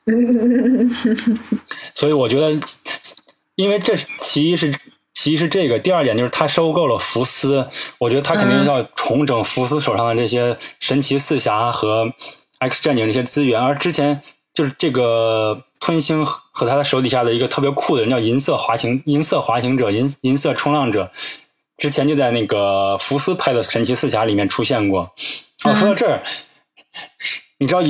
[1.96, 2.60] 所以我觉得。
[3.58, 4.76] 因为这其一是
[5.16, 7.66] 其实这个，第二点就是他收购了福斯，
[7.98, 12.14] 我觉得他肯定要重整福斯手上的这些神奇四侠和
[12.60, 14.22] X 战警这些资源，而之前
[14.54, 21.10] 就是这个吞星和他的手底下的一个特别酷的人叫银色滑行银色滑行者银银色冲浪者，
[21.78, 25.12] 之前就在那个福斯拍的神奇四侠里面出现过。
[25.64, 26.22] 哦，说到这儿，
[27.58, 27.82] 你知道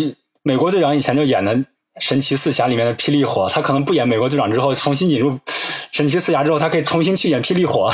[0.44, 1.66] 美国队长以前就演的。
[1.98, 5.32] 神奇四侠里面的霹雳火，他可能不演美国队长之后，重新引入
[5.96, 7.90] 神奇四侠之后，他可以重新去演霹雳火，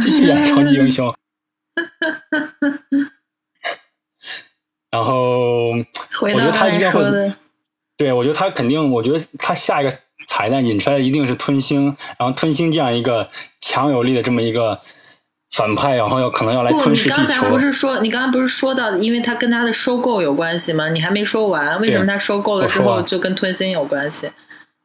[0.00, 1.12] 继续演超级英雄。
[4.88, 7.32] 然后，我觉得他一定会，
[7.96, 9.92] 对我觉得他肯定，我觉得他下一个
[10.28, 13.28] 彩蛋引出来的一定是吞星，然后吞星这样一个
[13.60, 14.80] 强有力的这么一个。
[15.52, 17.22] 反派，然后要可能要来吞噬地球。
[17.22, 20.88] 你刚才不是说，你刚才不是说到，因为他跟他的收购有关系吗？
[20.90, 24.30] 你还没说完，为什么他收购了之后就跟吞星有关系？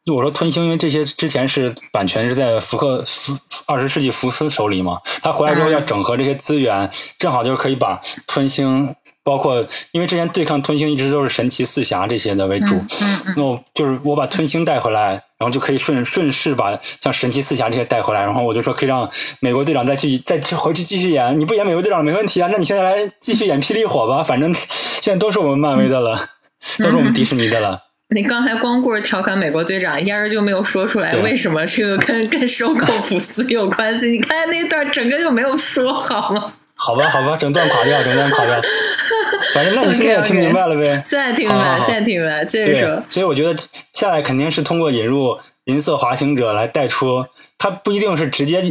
[0.05, 8.95] 就我说吞星，因为这些之前是版权是在福克福二十世纪福斯手里嘛，他回来之后要整合这些资源，正好就是可以把吞星。
[9.23, 26.29] 包括，因为之前对抗吞星一直都是神奇四侠这些的为主，嗯嗯那我就是我把吞星带回来，然后就可以顺顺势把像神奇四侠这些带回来，然后我就说可以让美国队长再去再回去继续演，你不演美国队长没问题啊，那你现在来继续演霹雳火吧，反正现在都是我们漫威的了，
[26.77, 27.84] 都是我们迪士尼的了。
[28.13, 36.53] 你刚才光顾着调侃美国队长，压根就没有说出来为什么这个跟跟收购 福斯有关系，你看那段整个就没有说好吗？
[36.75, 38.61] 好吧，好吧，整段垮掉，整段垮掉。
[39.55, 41.01] 反正那你现在也听明白了呗？
[41.03, 42.45] 现在听明白，现在听明白。
[42.45, 43.57] 接着说，所以我觉得
[43.93, 47.25] 下来肯定是通过引入银色滑行者来带出，
[47.57, 48.61] 它不一定是直接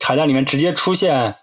[0.00, 1.36] 彩蛋里面直接出现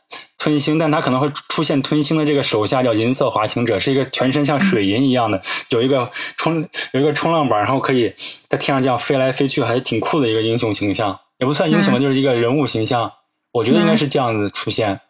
[0.47, 8.13] 吞星，但它可能会出现吞星的这个手下叫银色滑行者，是一个全身像水银一样的， 有一个冲有一个冲浪板，然后可以
[8.47, 13.11] 在天上这样飞来飞去，还是挺酷的一个英雄形象，也不算英雄，就是一个人物形象。
[13.51, 15.01] 我觉得应该是这样子出现。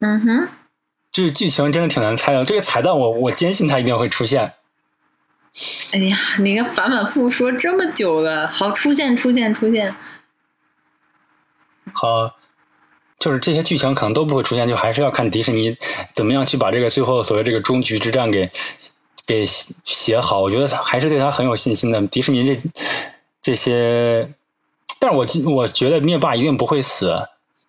[0.00, 0.48] 嗯哼，
[1.10, 2.44] 这剧情真的挺难猜的。
[2.44, 4.52] 这个彩蛋，我我坚信它一定会出现。
[5.92, 9.94] 哎呀，你个反反复复说这么久了，好出现出现出现。
[11.94, 12.36] 好，
[13.22, 15.76] 就是这些剧情可能都不会出现，就还是要看迪士尼
[16.12, 18.50] 怎么样去把这个最后所谓这个终局之战给
[19.24, 19.46] 给
[19.84, 20.40] 写好。
[20.40, 22.04] 我觉得还是对他很有信心的。
[22.08, 22.68] 迪士尼这
[23.40, 24.28] 这些，
[24.98, 27.16] 但是我我觉得灭霸一定不会死。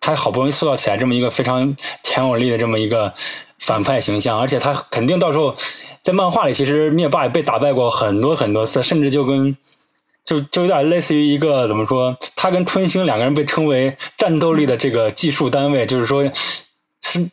[0.00, 3.14] 他好不容易塑造起来这么一个非常强有力的这么一个
[3.60, 5.54] 反派形象，而且他肯定到时候
[6.02, 9.56] 在漫画里，其实灭霸也被打败过很多很多次，甚至就跟
[10.24, 16.24] 就就有点类似于一个怎么说，他跟春星两个人被称为战斗力的这个计数单位，就是说
[17.02, 17.28] 是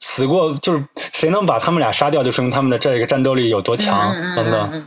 [0.00, 4.86] 死过，就是谁能把他们俩杀掉，就说明他们的这个战斗力有多强等等。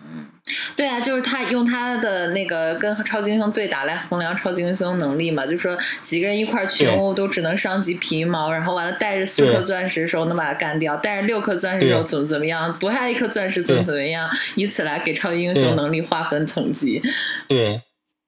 [0.76, 17.02] 对啊，就是他用他的那个跟超级英雄对打来衡量超级英雄能力嘛，就说几个人一块群殴都只能伤及皮毛，然后完了带着四颗钻石的时候能把他干掉，带着六颗钻石的时候怎么怎么样，夺下一颗钻石怎么怎么样，以此来给超级英雄能力划分层级。
[17.48, 17.82] 对，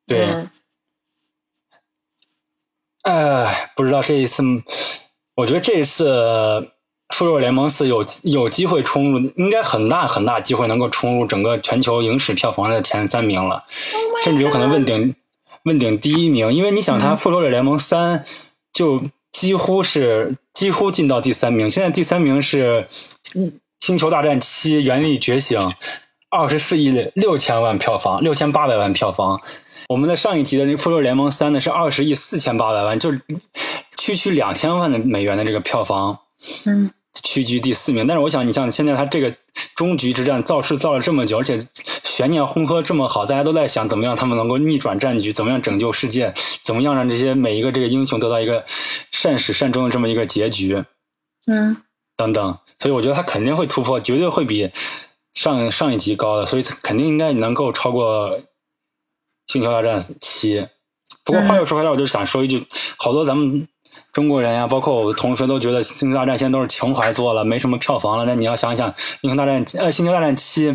[0.08, 0.28] 对。
[3.04, 4.44] 哎，不知道这一次，
[5.36, 6.72] 我觉得这一次。
[7.10, 13.64] 复仇者联盟四有有机会冲入，应该很大很大机会能够冲入整个全球影史票房的前三名了，
[14.24, 15.16] 甚至有可能问鼎
[15.64, 16.54] 问鼎第一名。
[16.54, 18.24] 因为你想，它复仇者联盟三
[18.72, 22.88] 就几乎是几乎进到第三名，现在第三名是
[23.80, 25.74] 星球大战七：原力觉醒，
[26.30, 29.42] 二十四亿六千万票房，六千八百万票房。
[29.88, 33.20] 我们的上一集的那复仇者联盟三呢是二十亿四千八百万，就是
[33.98, 36.20] 区区两千万的美元的这个票房，
[36.66, 36.92] 嗯。
[37.24, 39.36] 屈居第四名，但是我想，你像现在他这个
[39.76, 41.60] 终局之战造势造了这么久，而且
[42.04, 48.66] 悬念烘托这么好，大家都在想怎么样他们能够逆转战局，怎么样拯救世界，怎么样让这些每一个这个英雄得到一个
[49.12, 50.84] 善始善终的这么一个结局，
[51.48, 51.78] 嗯，
[52.16, 54.72] 等等，所以我觉得他肯定会突破，绝对会比
[55.34, 58.30] 上上一集高的，所以肯定应该能够超过
[59.48, 60.60] 《星球大战七》。
[61.26, 62.66] 不过话又说回来，我就想说一句，
[62.98, 63.68] 好多咱们
[64.20, 68.26] 中国人呀，包括我的同学都觉得《星球大战》现在都是情怀做了，没什么票房了。
[68.26, 70.72] 那你要想想，《星球大战》呃，《星球大战七》，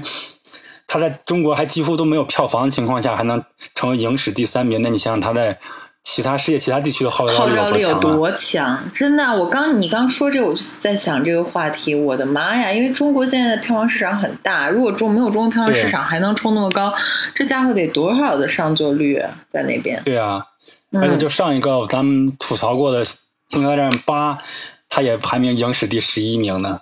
[0.87, 5.59] 它在中国还几乎都没有票房的情况下，还能成为影史第三名，那你想想它在。
[6.07, 8.79] 其他世界其他地区的号召力有多强？
[8.93, 11.95] 真的，我刚你刚说这个，我就在想这个话题。
[11.95, 12.71] 我的妈呀！
[12.71, 16.93] 因为中国现在的票房市场很大，如果中没有中国票房市场还能冲那么高，
[17.35, 20.03] 这家伙得多少的上座率在那边？
[20.05, 20.45] 对啊，
[20.93, 23.03] 而且就上一个咱们吐槽过的
[23.49, 24.33] 《星球大战八》，
[24.89, 26.81] 它也排名影史第十一名呢。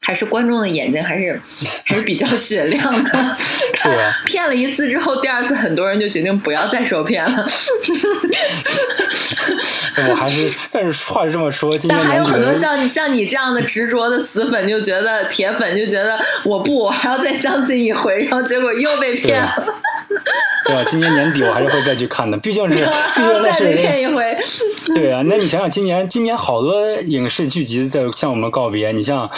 [0.00, 1.40] 还是观众的眼睛还是
[1.84, 3.36] 还是比较雪亮的。
[3.82, 7.46] 对啊，骗了一次之后，第二次很多人就决定不要再受骗了。
[10.08, 19.64] 我还是，但是话是这么说，今但还有很多像你像你这样的执着的死粉，就觉得铁粉就觉得我不，我还要再相信一回，然后结果又被骗了。
[20.66, 20.84] 对吧？
[20.84, 24.36] 今年年底我还是会再去看的，毕竟是，毕竟再被骗一回。
[24.94, 29.30] 对啊，那你想想，今年今年好多影视剧集在向我们告别，你像。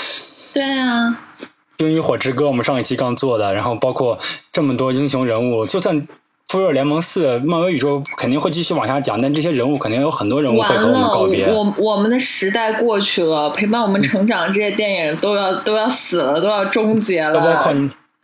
[0.54, 1.10] 对啊，
[1.76, 4.18] 《冰与火之歌》我们上一期刚做的，然后包括
[4.50, 5.94] 这么多英雄人物，就算
[6.48, 11.46] 《复仇者联盟四》，漫威宇宙肯定会继续往下讲，但这些人物肯定有很多人物会和我们告别。
[11.52, 17.34] 我我们的时代过去了，陪伴我们成长这些电影都要都要死了，都要终结了。
[17.34, 17.74] 包括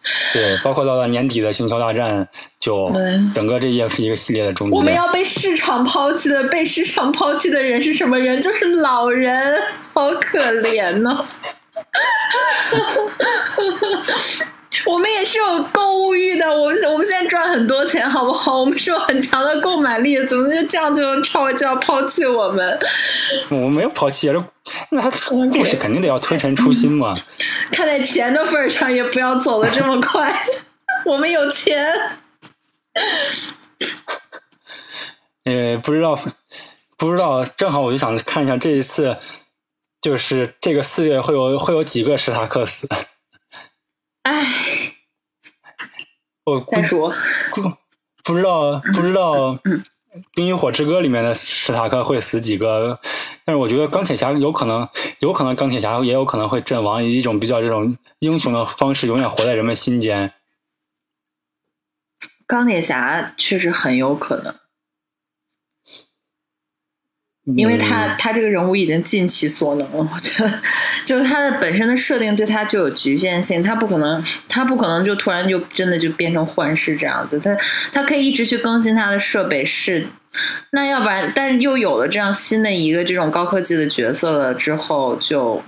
[0.32, 2.24] 对，包括到了年底的《星球大战》，
[2.60, 2.92] 就
[3.34, 4.76] 整个这也是一个系列的终结。
[4.76, 8.40] 我们要被市场抛弃的，被市场抛弃的人是什么人？
[8.42, 9.58] 就是老人，
[9.92, 11.24] 好可怜呢。
[14.86, 18.58] 我们也是有购物欲的，我们我们现在赚很多钱，好不好？
[18.60, 22.78] 我们是有很强的购买力，怎么就这样就能超就要抛弃我们？
[23.50, 24.44] 我没有抛弃，这
[24.90, 27.14] 那他故事肯定得要推陈出新嘛。
[27.72, 30.46] 看在钱的份上，也不要走的这么快。
[31.04, 31.86] 我们有钱。
[35.44, 36.18] 呃，不知道，
[36.96, 39.16] 不知道，正好我就想看一下这一次。
[40.00, 42.86] 就是这个四月会有会有几个史塔克死？
[44.24, 44.44] 哎，
[46.44, 47.14] 我再说，
[48.24, 49.54] 不知道不知道，
[50.34, 52.98] 《冰与火之歌》里面的史塔克会死几个？
[53.44, 60.32] 但是我觉得钢铁侠有可能，有可能钢铁侠也有可能会阵亡，以一种比较这种英雄的方式，永远活在人们心间。
[62.46, 64.54] 钢铁侠确实很有可能。
[67.56, 70.60] 因为他他这个人物已经尽其所能了，我觉得，
[71.04, 77.54] 就是他的本身的设定对他就有局限性，他不可能他不可能就突然就真的就变成幻视这样子，他
[77.92, 80.06] 他可以一直去更新他的设备是，
[80.70, 85.62] 那要不然，但是又有了这样新的一个这种高科技的角色了之后，就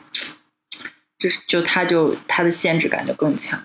[1.20, 3.62] 就是就他就他的限制感就更强。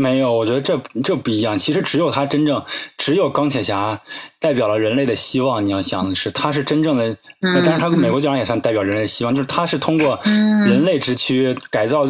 [0.00, 1.58] 没有，我觉得这这不一样。
[1.58, 2.64] 其实只有他真正，
[2.96, 4.00] 只有钢铁侠
[4.38, 5.64] 代表了人类的希望。
[5.64, 12.04] 你要想的是，他是真正的，但是他美国队长也算代表人类希望，就是他是通过人类之躯改造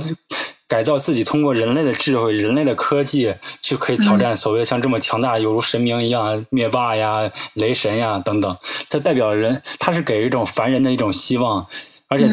[0.69, 8.57] 改造自己，通过人类的智慧、人类的科技去可以挑战所谓像这么强大、犹如神明一样灭霸呀、雷神呀等等。
[8.89, 11.67] 他代表人，他是给一种凡人的一种希望。
[12.09, 12.29] 而且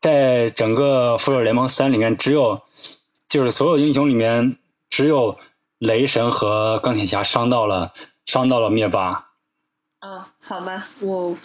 [0.00, 2.60] 在整个复仇者联盟三里面，只有
[3.28, 4.56] 就是所有英雄里面。
[4.96, 5.40] 只有
[5.78, 7.92] 雷神和钢铁侠伤到了，
[8.26, 9.32] 伤到了灭霸。
[10.00, 11.36] 哦，好吧，我，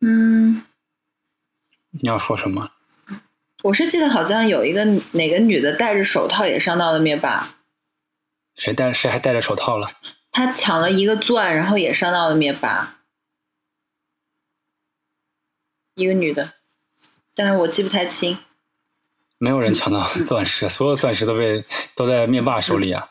[0.00, 0.64] 嗯，
[1.90, 2.70] 你要说什么？
[3.64, 7.54] 我是记得好像有一个哪个女的戴着手套也伤到了灭霸。
[8.54, 8.90] 谁戴？
[8.90, 9.90] 谁还戴着手套了？
[10.30, 13.02] 他抢了一个钻，然后也伤到了灭霸。
[15.96, 16.54] 一个女的，
[17.34, 18.38] 但是我记不太清。
[19.42, 21.64] 没有人抢到 钻石，所有钻石都被
[21.96, 23.06] 都在灭霸手里啊！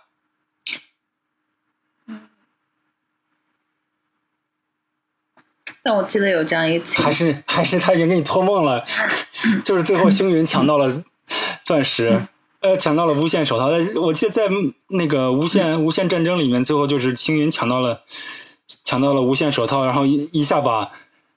[5.82, 8.84] 但我记得有这样一次，还是还是他已经给你托梦了，
[9.66, 10.88] 就是最后星云抢到了
[11.64, 12.28] 钻石，
[12.60, 13.70] 呃，抢到了无限手套。
[14.00, 14.48] 我记得在
[14.90, 18.04] 那个无限无限战争里面，最后就是星云抢到了
[18.84, 20.92] 抢到了无限手套，然后一一下把。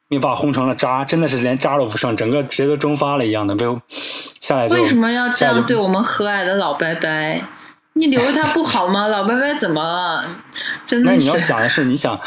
[0.09, 3.65] 灭霸轰成了渣，真的是连渣都不剩，整个直接都蒸发了一样的，被
[4.43, 7.09] 下来就为什么要这样对我们和蔼的老伯伯？
[7.95, 9.07] 你留着他不好吗？
[9.07, 10.25] 老伯伯怎么了？
[10.85, 12.19] 真的那你要想的是，你想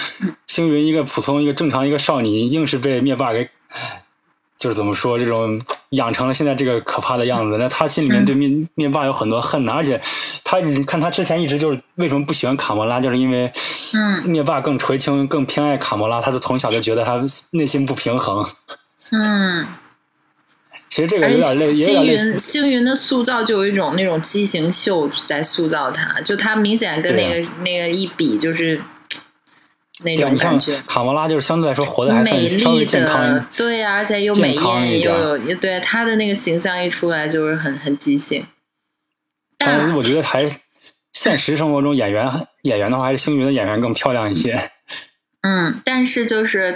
[0.48, 3.50] 星云一个普通一个正常一个少女，硬是被灭霸给。
[4.58, 7.58] 就是怎么说，这种养成了现在这个可怕的样子。
[7.60, 10.00] 那他心里面对灭灭霸有很多恨呢，而且
[10.46, 13.52] 他你看他之前一直就是为什么不喜欢卡魔拉，就是因为
[13.94, 18.46] 嗯，灭霸更垂青、更偏爱卡魔拉，他就从小就觉得他内心不平衡。
[19.12, 19.68] 嗯，
[20.90, 28.80] 其实这个而有点类，且星云星云的塑造就有一种那种畸形秀在塑造他，就他明显跟那个那个一比就是
[30.04, 30.82] 那种感觉。
[30.88, 38.46] 卡魔拉就是相对来说活得还算美稍微丽健康对呀、而且又美艳，又有对他的那个形象一出来就是很很畸形。
[39.58, 40.60] 但但是我觉得还是
[41.12, 42.30] 现实生活中演员
[42.62, 44.72] 演员的话，还是星云的演员更漂亮一些。
[45.48, 46.76] 嗯，但是就是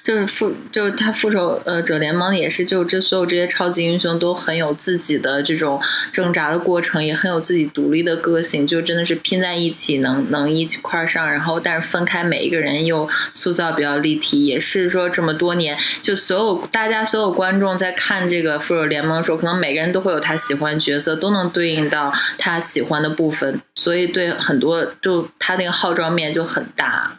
[0.00, 27.18] 就是复就是他复仇呃者联盟也是，就这所有这些超级英雄都很有自己的这种挣扎的过程，也很有自己独立的个性，就真的是拼在一起能能一起块儿上，然后但是分开每一个人又塑造比较立体，也是说这么多年，就所有大家所有观众在看这个复仇联盟的时候，可能每个人都会有他喜欢角色，都能对应到他喜欢的部分，所以对很多就他那个号召面就很大。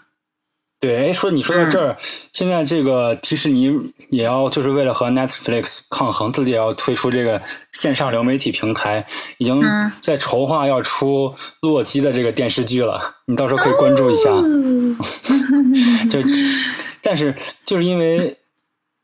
[0.85, 1.97] 对，哎，说你说到这嗯儿，
[2.31, 3.71] 现在这个迪士尼
[4.11, 9.03] 也要就是为了和 Netflix 抗衡，自己也要推出这个线上流媒体平台，
[9.39, 14.29] 已经嗯在筹划要出洛基的这个电视剧了，你到时候可以关注一下。
[14.29, 14.95] 嗯
[16.07, 16.19] 就，
[17.01, 17.33] 但是
[17.65, 18.37] 就是因为，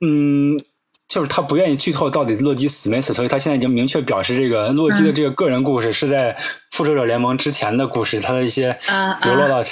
[0.06, 0.64] 嗯，
[1.10, 6.38] 就是他不愿意剧透到底洛基死没死，所以他现在已经明确表示，这个洛基的这个个人故事是在
[6.72, 9.64] 复仇者联盟之前的故事，他的一些啊流落啊到。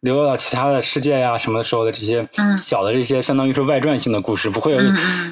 [0.00, 4.78] 流落到其他的世界呀、什么的时候的这些嗯小的这些，相当于是外传性的故事，不会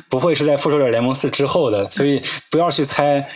[0.08, 3.30] 不会是在复仇者联盟四之后的，所以不要去猜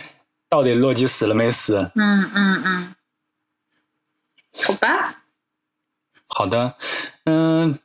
[0.49, 1.89] 到底洛基死了没死。
[1.95, 2.95] 嗯嗯嗯，
[4.65, 5.23] 好吧，
[6.27, 6.75] 好的，
[7.23, 7.79] 嗯，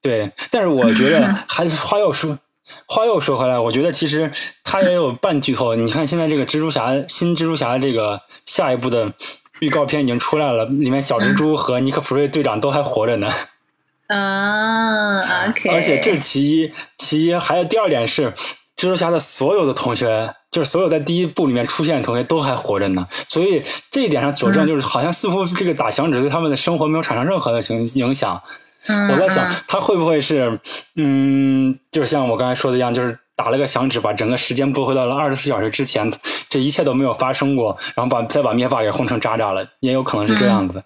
[0.00, 2.38] 对，但是我觉得 还是话又说，
[2.86, 4.32] 话又说回来，我觉得其实
[4.64, 5.74] 它也有半剧透。
[5.74, 9.12] 你看现在这个蜘蛛侠新蜘蛛侠这个下一步的
[9.60, 13.28] 预告片已经出来了，里面小蜘蛛和尼克弗瑞队长都还活着呢。
[14.08, 18.30] 啊，OK，而且这是其一，其一还有第二点是，
[18.76, 23.06] 蜘蛛侠的所有的同学，就是所有在第一部里面出现的同学都还活着呢。
[23.28, 28.40] 所以这一点上佐证，就是好像似乎这个打响指对他们的生活没有产生任何的影影响。
[28.86, 30.58] 嗯我在想嗯，他会不会是，
[30.96, 36.10] 嗯，就像我刚才说的一样，就是打了个响指，把整个时间拨回到了二十四小时之前，
[36.48, 40.82] 这一切都没有发生过，然后把再把灭霸给轰成渣渣了，也有可能是这样子。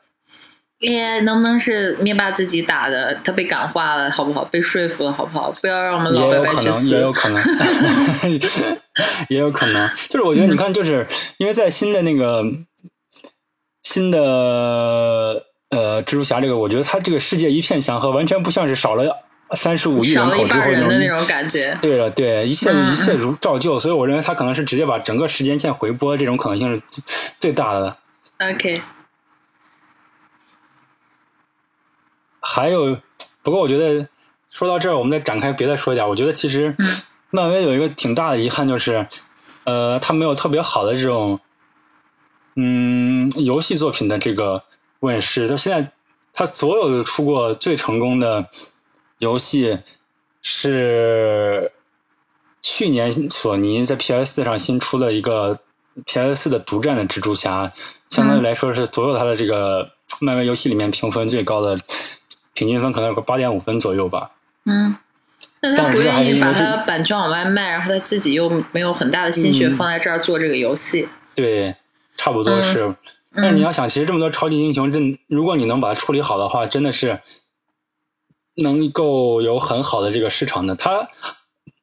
[0.80, 3.16] 也能不能是灭霸自己打的？
[3.24, 4.44] 他被感化了，好不好？
[4.44, 5.50] 被说服了，好不好？
[5.62, 6.90] 不要让我们老也白有可能，白去死。
[6.90, 7.42] 也有可能，
[9.30, 9.88] 也有可能。
[10.10, 11.06] 就是我觉得，你看，就是
[11.38, 12.44] 因为在新的那个
[13.84, 14.20] 新的
[15.70, 19.04] 呃蜘蛛侠这个，我觉得他这个世界一片祥和，完全不像是少了
[19.54, 21.26] 三十五亿人口之后半人的那种。
[21.26, 21.76] 感觉。
[21.80, 27.04] 对了，对，一切嗯一切如照旧，所以我认为他可能是直接把整个时间线回拨，这种可能性是最
[27.40, 27.96] 最大的。
[28.38, 28.82] OK，
[32.40, 32.98] 还有，
[33.42, 34.08] 不过我觉得
[34.50, 36.08] 说到这儿，我们再展开别的说一点。
[36.08, 39.06] 我觉得其实嗯漫威有一个挺大的遗憾，就是
[39.64, 41.38] 呃，他没有特别好的这种
[42.56, 44.64] 嗯游戏作品的这个
[45.00, 45.48] 问世。
[45.48, 45.92] 就现在，
[46.32, 48.48] 他所有的出过最成功的
[49.22, 49.78] 游戏
[50.42, 51.70] 是
[52.60, 55.60] 去年索尼在 PS 四上新出了一个
[56.04, 57.72] PS 四的独占的蜘蛛侠，
[58.08, 61.78] 相当于来说是所有它的这个漫威游戏里面评分最高的，
[62.52, 64.32] 平均分可能有个八点五分左右吧。
[64.64, 64.96] 嗯，
[65.60, 71.08] 那他不愿意把它版权往外卖，然后他自己又没有很大的心血嗯放在这儿做这个游戏。
[71.36, 71.76] 对，
[72.16, 72.92] 差不多是。
[73.34, 77.20] 但是你要想，其实这么多超级英雄，真如果你能把它处理好的话，真的是
[78.56, 80.74] 能够有很好的这个市场的。
[80.74, 81.08] 他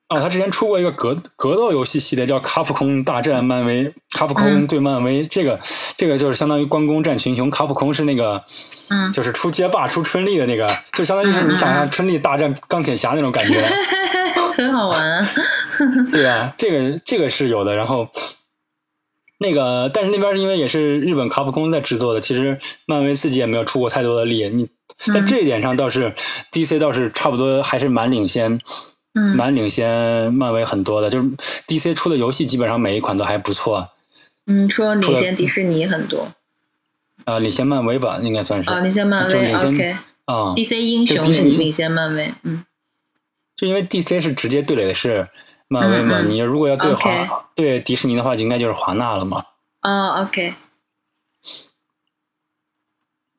[0.09, 5.59] 哦，他之前出过一个格格斗游戏系列，叫《卡普空大战漫威》，卡普空嗯对漫威，这个
[5.95, 7.47] 这个就是相当于关公战群雄。
[7.51, 8.43] 卡普空是那个，
[8.89, 13.63] 嗯就是出街霸、出春丽的那个，就相当于是你想象春丽大战钢铁侠那种感觉。
[14.57, 15.30] 很好玩啊。
[16.11, 17.76] 对啊，这个这个是有的。
[17.76, 18.09] 然后
[19.38, 24.49] 那个，但是那边因为也是日本卡普空在制作的，其实漫威自己也没有出过太多的力。
[24.49, 24.67] 你
[24.99, 25.27] 在嗯。
[25.27, 26.13] 这一点上倒是、
[26.51, 28.59] DC 倒是差不多还是蛮领先，
[29.13, 29.35] 嗯。
[29.35, 31.09] 蛮领先漫威很多的。
[31.09, 31.29] 就是
[31.67, 33.89] DC 出的游戏基本上每一款都还不错，
[34.45, 36.31] 嗯，说除了领先迪士尼很多。
[37.25, 39.95] 啊、领先漫威吧，应该算是啊，领先漫威，OK。
[40.25, 42.65] 啊、DC 英雄就迪士尼领先漫威，嗯。
[43.55, 45.27] 就因为 DC 是直接对垒的是
[45.67, 49.43] 漫威嘛，你如果要对华对迪士尼的话，就应该就是华纳了嘛。
[49.81, 50.53] 哦，OK，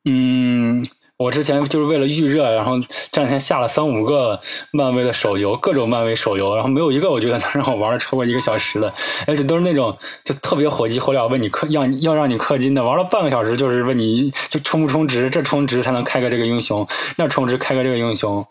[0.05, 0.85] 嗯，
[1.21, 2.79] 我之前就是为了预热，然后
[3.11, 4.39] 这两天下了三五个
[4.71, 8.91] 漫威的手游，各种漫威手游，然后没有一个我觉得能让我玩的超过一个小时的，
[9.27, 16.85] 而且都是那种就特别火急火燎问你氪要要让你氪金的，玩了半个小时就是问你就充不充值，这充值才能开个这个英雄，
[17.17, 18.43] 那充值开个这个英雄，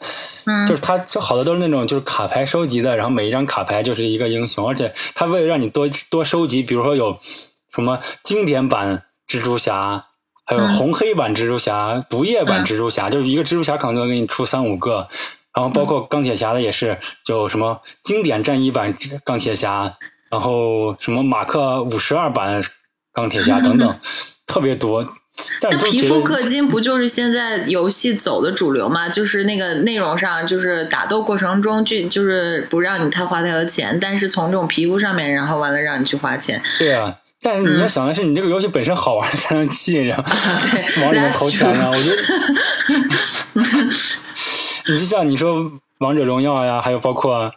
[0.46, 7.18] 嗯，就是它就好多都是那种就是卡牌收集的，然后每一张卡牌就是一个英雄，而且它为了让你多多收集，比如说有
[7.74, 10.09] 什么经典版蜘蛛侠。
[10.50, 15.06] 还有红黑版蜘蛛侠、毒液版蜘蛛侠，就是一个蜘蛛侠可能就能给你出三五个，
[15.54, 18.92] 然后包括钢铁侠的也是，就什么经典战衣版
[19.24, 19.94] 钢铁侠，
[20.28, 22.60] 然后什么马克五十二版
[23.12, 23.96] 钢铁侠等等，
[24.44, 25.14] 特别多。
[25.62, 29.08] 那皮肤氪金不就是现在游戏走的主流吗？
[29.08, 36.60] 就是那个内容上，就是打斗过程中就就是不让你太花太多钱，但是从这种皮肤上面，然后完了让你去花钱。
[36.76, 37.16] 对啊。
[37.42, 40.14] 但是你要想的是，你这个游戏本身好玩才能吸引人，
[41.02, 41.90] 往里面投钱啊！
[41.90, 42.16] 我觉得，
[44.92, 47.50] 你就像你说王者荣耀呀，还有包括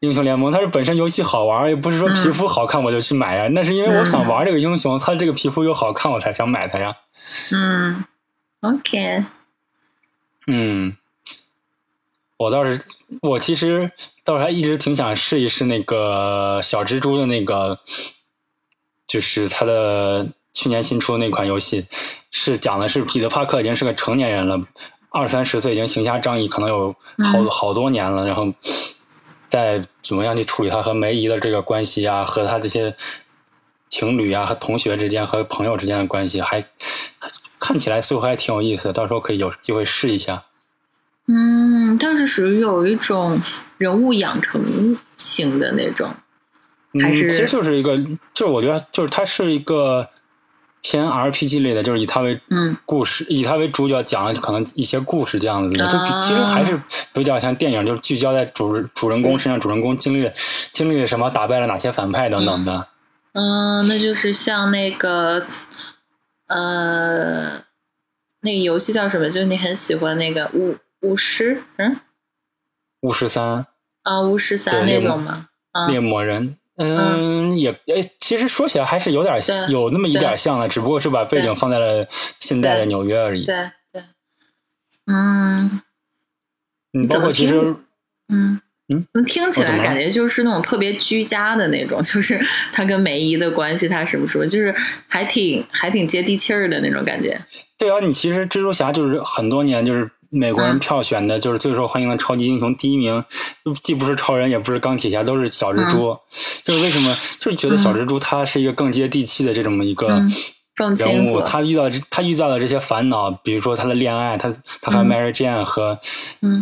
[0.00, 3.46] 英雄联盟，它是本身游戏好玩，也不是说皮肤好看我就去买呀。
[3.52, 6.96] 那是因为我想玩这个英雄，它这个皮肤又好看，我才想买它呀。
[7.52, 8.04] 嗯
[8.60, 9.22] ，OK。
[10.48, 10.96] 嗯，
[12.38, 12.80] 我倒是，
[13.20, 13.92] 我其实
[14.24, 17.78] 倒是还一直挺想试一试那个小蜘蛛的那个。
[19.06, 21.86] 就是他的去年新出的那款游戏，
[22.30, 24.60] 是讲的是彼得帕克已经是个成年人了，
[25.10, 28.52] 二三十岁已经行侠仗义，可能有好好多年了，然后
[29.48, 32.94] 在怎么样去处理他和梅姨的这个关系啊，和他这些
[33.88, 36.62] 情侣啊和同学之间和朋友之间的关系，还
[37.58, 40.44] 看起来似乎还挺有意思，到时候可以有机会试一下。
[41.28, 43.40] 嗯，但是属于有一种
[43.78, 46.12] 人物养成型的那种。
[46.94, 47.96] 嗯，其实就是一个，
[48.34, 50.08] 就是我觉得，就是它是一个
[50.82, 56.78] 偏 RPG 类的，就是以它为嗯故事，以它为主角讲的可能一些故事这样子的，就其实还是
[57.14, 60.32] 比较像电影，就是聚焦在主主人公身上，主人公经历了
[60.72, 62.88] 经历了什么，打败了哪些反派等等的。
[63.32, 65.46] 嗯，那就是像那个
[66.48, 67.62] 呃，
[68.42, 69.30] 那个游戏叫什么？
[69.30, 71.96] 就是你很喜欢那个巫巫师，嗯，
[73.00, 73.64] 巫师三
[74.02, 75.48] 啊，巫师三那种吗？
[75.88, 76.58] 猎魔人。
[76.76, 82.06] 嗯，也诶，其实说起来还是有点有那么一点像的，只不过是把背景放在了
[82.40, 83.44] 现代的纽约而已。
[83.44, 83.54] 对
[83.92, 84.02] 对，
[85.06, 85.82] 嗯，
[86.94, 87.76] 嗯，包括其实，
[88.28, 92.40] 嗯嗯，听起来感觉就是那种特别居家的那种，就是
[92.72, 94.74] 他跟梅姨的关系，他什么什么，就是
[95.08, 97.40] 还挺还挺接地气儿的那种感觉。
[97.76, 100.10] 对啊，你其实蜘蛛侠就是很多年就是。
[100.34, 103.22] 美国人票选的就是最受欢迎的超级英雄，第一名
[103.82, 106.16] 既不是超人，也不是钢铁侠，都是小蜘蛛。
[106.64, 107.14] 就是为什么？
[107.38, 110.08] 就是觉得小蜘蛛他是一个更接地气的这么一个
[110.96, 111.40] 人物。
[111.42, 115.98] 他遇到他遇到的这些烦恼，比如说他的恋爱，他他和 Mary Jane 和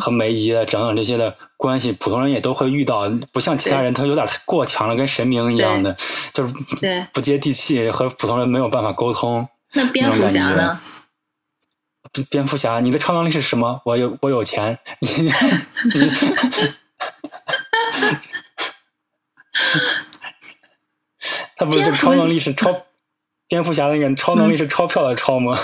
[0.01, 3.09] 和梅姨的等等这些的关系，普通人也都会遇到。
[3.33, 5.97] 不像其他人，他有点过强了，跟神明一样的，
[6.35, 6.53] 就是
[7.13, 9.47] 不接地气，和普通人没有办法沟通。
[9.75, 10.81] 那蝙蝠侠呢？
[12.29, 13.81] 蝙蝠侠，你的超能力是什么？
[13.85, 14.79] 我有，我有钱。
[21.57, 22.87] 他不是这超能力是超
[23.47, 25.57] 蝙蝠侠那个超能力是钞票的钞吗？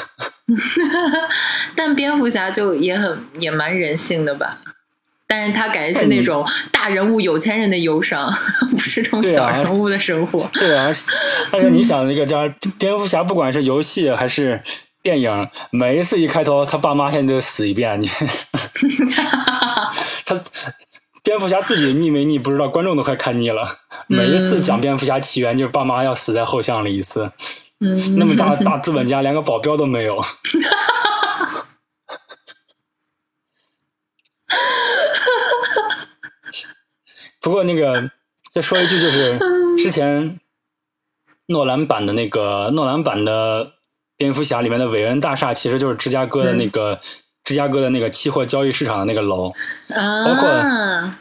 [1.74, 4.58] 但蝙蝠侠就也很也蛮人性的吧？
[5.26, 8.32] 但是他感觉是那种大人物、有钱人的忧伤，
[8.70, 10.48] 不是这种小人物的生活。
[10.52, 10.92] 对啊，
[11.50, 14.62] 而且你想，那个叫蝙蝠侠，不管是游戏还是。
[15.06, 18.02] 电影每一次一开头，他爸妈现在就死一遍。
[18.02, 18.08] 你
[20.26, 20.34] 他
[21.22, 23.78] 蝙蝠侠自己腻没腻不知道，观众都快看腻了。
[24.08, 27.30] 每一次讲蝙蝠侠起源，就是爸妈要死在后巷里一次。
[27.78, 30.20] 嗯，那么大大资本家连个保镖都没有。
[37.40, 38.10] 不过那个
[38.52, 39.38] 再说一句，就是
[39.78, 40.40] 之前
[41.46, 43.75] 诺兰版的那个诺兰版的。
[44.16, 47.00] 蝙蝠侠里面的韦恩大厦其实就是芝加哥的那个
[47.44, 49.52] 芝加哥的那个期货交易市场的那个楼，
[49.88, 51.12] 包括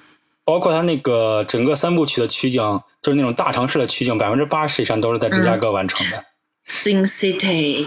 [0.43, 2.61] 包括他那个整个三部曲的取景，
[3.01, 6.23] 就是那种大城市的取景，百分之八十以上都是在芝加哥完成的。
[6.67, 7.85] Sin City，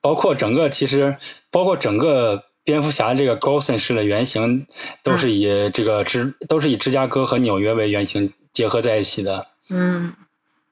[0.00, 1.16] 包括整个其实
[1.50, 4.66] 包括整个蝙蝠侠这个 Gotham 市的原型，
[5.02, 9.46] 都是以这个芝都是以芝加哥和纽约为原型结合在一起的。
[9.70, 10.12] 嗯，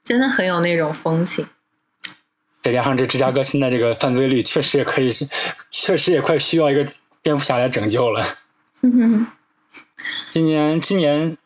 [0.03, 1.47] 真的很有那种风情。
[2.65, 5.11] 再加上这芝加哥现在这个犯罪率，确实也可以，
[5.71, 6.89] 确实也快需要一个
[7.21, 8.25] 蝙蝠侠来拯救了。
[10.31, 11.37] 今年，今年，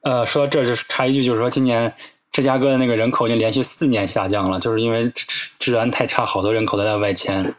[0.00, 1.92] 呃，说到这就插一句，就是说今年
[2.32, 7.54] 芝加哥的那个人口已经连续四年下降了，就是因为治治安太差，好多人口都在外迁。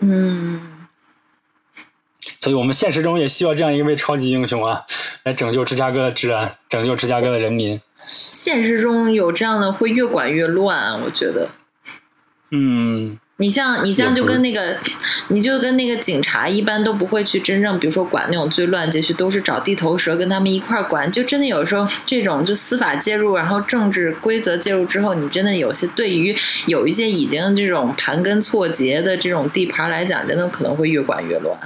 [0.00, 0.60] 嗯，
[2.42, 4.84] 所以我们现实中也需要这样一位超级英雄啊，
[5.22, 7.80] 来拯救芝加哥的治安，拯救芝加哥的人民。
[8.06, 11.48] 现实中有这样的会越管越乱，我觉得。
[12.56, 14.78] 嗯，你像你像就跟那个，
[15.26, 21.10] 你就跟那个警察一般都不会去真正，比如说管那种最乱街区，都是找地头蛇跟他们一块儿管。
[21.10, 26.36] 就真的有时候这种就司法介入，然后政治规则介入之后，你真的有些对于
[26.66, 31.58] 有一些已经这种盘根错节的这种地盘来讲，真的可能会越管越乱。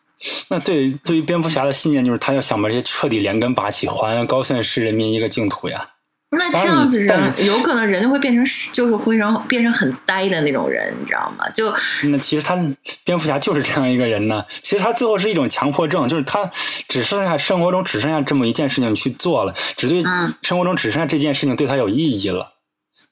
[0.50, 5.86] 那对对于蝙蝠侠的信念就是他要想把这些彻底连根拔起，还高县市人民一个净土呀。
[6.30, 11.48] 那这样子人有可能人就会变成就是会成变成很呆的那种人，你知道吗？
[11.50, 11.72] 就
[12.10, 12.56] 那其实他
[13.04, 14.44] 蝙蝠侠就是这样一个人呢。
[14.60, 16.50] 其实他最后是一种强迫症，就是他
[16.88, 20.02] 只剩下生活中只剩下这么一件事情去做了，只对
[20.42, 22.54] 生活中只剩下这件事情对他有意义了。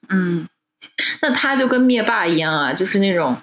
[0.09, 0.47] 嗯，
[1.21, 3.37] 那他就跟灭霸一样啊，就是那种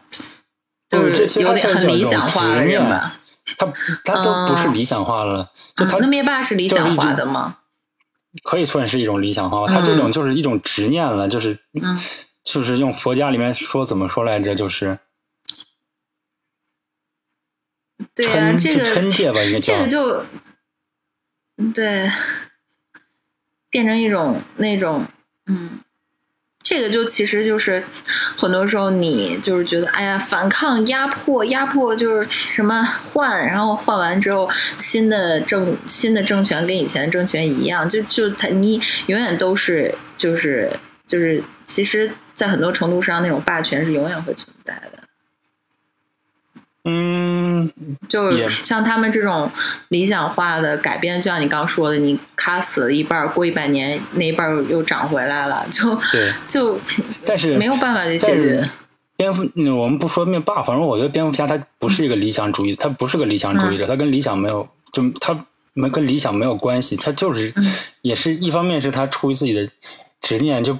[0.88, 3.18] 就是有点很理想化的人吧。
[3.56, 3.66] 他
[4.04, 7.56] 他都不是理想化了，就他那灭霸是理想化的吗？
[8.42, 11.98] 可以算是一种理想化，他这种就是一种执念了，就是，嗯，
[12.42, 14.98] 就是用佛家里面说怎么说来着，就是
[18.14, 20.26] 对呀，这个嗔戒吧，应该叫这个
[21.56, 22.10] 就对，
[23.68, 25.06] 变成一种那种
[25.46, 25.80] 嗯。
[26.62, 27.82] 这个就其实就是
[28.36, 32.82] 很多时候你就是觉得哎呀反抗压迫压迫就是什么
[33.12, 34.48] 换然后换完之后
[34.78, 40.70] 新的政新的政权跟以前的政权一样就就他你永远都是就是
[41.06, 45.01] 就是其实，在很多程度上那种霸权是永远会存在的。
[46.84, 47.70] 嗯，
[48.08, 49.48] 就像他们这种
[49.88, 56.76] 理想化的改变，就像你刚说的，你卡死了一半，过一百年那一半又长回来了，就对， 就
[57.24, 58.68] 但是没有办法去解决。
[59.16, 67.54] 蝙蝠，我们不说灭霸，反正我觉得蝙蝠侠他不是一个理想主义，他不是个理想主义者，他跟理想没有，就他没跟理想没有关系，他就是
[68.00, 69.68] 也是一方面是他出于自己的
[70.20, 70.76] 执念就。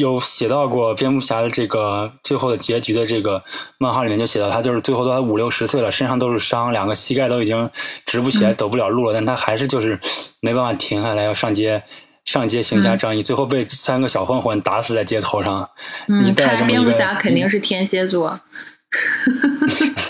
[0.00, 3.44] 有写到过蝙蝠侠的这个最后的结局的这个
[3.78, 7.70] 漫画里面，就写到他就是最后都五六十岁了，身上都是伤，两个膝盖都已经
[8.06, 10.00] 直不起来，走不了路了，但他还是就是
[10.40, 11.82] 没办法停下来，要上街
[12.24, 15.68] 上街行侠仗义，最后被三个小混混打死在街头上。
[16.08, 18.40] 嗯，看蝙蝠侠肯定是天蝎座。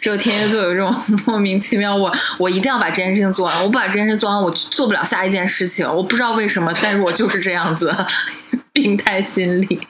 [0.00, 0.94] 只有天蝎座有这种
[1.26, 5.86] 莫名其妙，我 我一定要把这件事情做完，我不把这件事做完，我做不了下一件事情。
[5.86, 7.94] 我不知道为什么，但是我就是这样子，
[8.72, 9.80] 病态心理。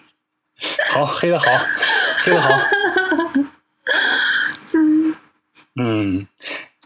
[0.92, 1.44] 好，黑的好，
[2.18, 2.50] 黑的好。
[4.72, 5.14] 嗯
[5.76, 6.26] 嗯，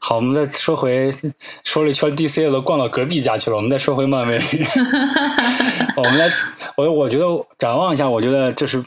[0.00, 1.11] 好，我们再说回
[1.62, 3.56] 说了一圈 DC 的，逛到隔壁家去了。
[3.56, 4.40] 我们再说回漫威。
[5.96, 6.30] 我们来，
[6.76, 7.24] 我我觉得
[7.59, 8.82] 展望一下，我觉得就是。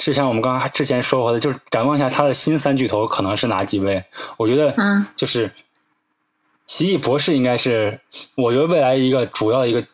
[0.00, 4.02] 就像我们刚刚之前说过的，就是展望一下他的新三巨头可能是哪几位？
[4.38, 5.50] 我觉得，嗯，就是
[6.64, 8.00] 奇异博士应该是，
[8.34, 9.84] 我觉得未来一个主要的一个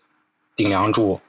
[0.55, 1.21] 顶梁柱，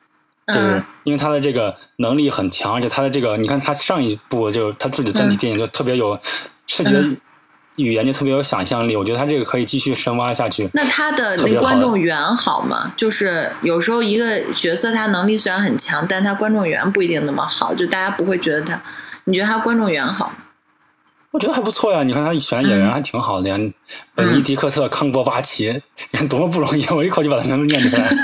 [0.45, 6.19] 就是因为他的这个能力很强，而且他的这个，你看他上一部就他自己的整体电影就特别有
[6.67, 7.03] 视觉。
[7.77, 10.69] 语言就特别有想象力，我觉得他这个可以继续深挖下去。
[10.73, 12.91] 那他的那观众缘好吗？
[12.97, 18.79] 就是有时候一个角色他能力虽然很强，但他观众缘不一定那么好，就大家不会觉得他。
[19.23, 20.35] 你觉得他观众缘好吗？
[21.31, 23.57] 我觉得还不错呀，你看他选演员还挺好的呀，
[24.15, 28.09] 本尼迪克特·康伯巴奇，你看多么不容易，我一口就把他名字念出来。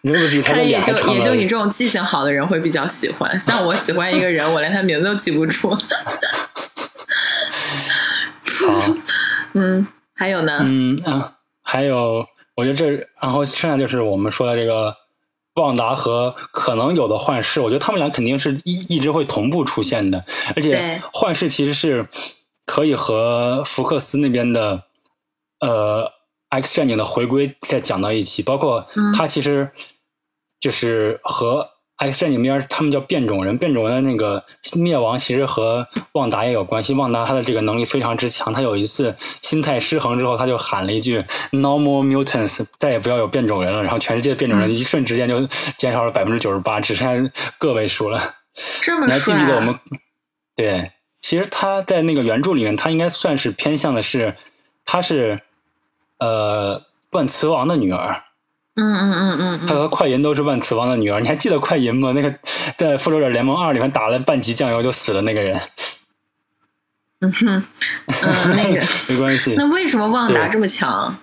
[0.00, 5.78] 名字比他的也就也就你这种记性好的人会比较喜欢，像我喜欢一个人，我连他名字都记不住。
[8.66, 8.94] 好，
[9.54, 10.58] 嗯，还有呢？
[10.62, 14.96] 嗯啊，还有，我觉得这，然后剩下就是我们说的这个
[15.54, 20.24] 旺达和可能有的幻视，我觉得他们俩肯定是一一直会同步出现的，
[20.56, 22.08] 而且幻视其实是
[22.66, 24.84] 可以和福克斯那边的
[25.60, 26.10] 呃
[26.48, 29.70] X 战警的回归再讲到一起，包括他其实
[30.60, 31.68] 就是和。
[31.96, 36.92] X 战警边他们叫变种人，变种人的那个灭亡其实和旺达也有关系。
[36.94, 43.82] 旺达他的这个能力非常之强，他有一次心态失衡之后，他就喊了一句 “No more mutants”，再也不要有变种人了。
[43.82, 48.34] 然后全世界变种人一瞬之间就减少了百分之九十八，只剩下个位数了。
[48.80, 49.78] 这么你还记不记得我们？
[50.56, 50.90] 对，
[51.20, 54.34] 其实他在那个原著里面，他应该算是偏向的是，
[54.84, 55.40] 他是
[56.18, 56.82] 呃
[57.12, 58.24] 万磁王的女儿。
[58.74, 62.12] 嗯嗯嗯嗯，他和快银都是万磁王的女儿，你还记得快银吗？
[62.14, 62.34] 那个
[62.76, 65.60] 在《复仇者联盟二》里面打了半级酱油就死了那个人。
[67.20, 67.64] 嗯哼，
[68.06, 69.54] 嗯，那个 没关系。
[69.56, 71.16] 那为什么旺达这么强？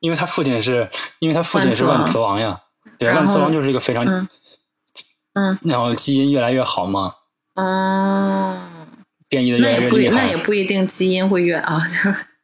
[0.00, 0.90] 因为他父亲是，
[1.20, 2.60] 因为他父亲是万磁王呀。
[2.98, 4.04] 对，万磁王就是一个非常，
[5.34, 7.14] 嗯，然后基因越来越好嘛。
[7.54, 8.58] 哦。
[9.28, 10.14] 变异的越来越厉害。
[10.16, 11.80] 那也不一定基因会越啊，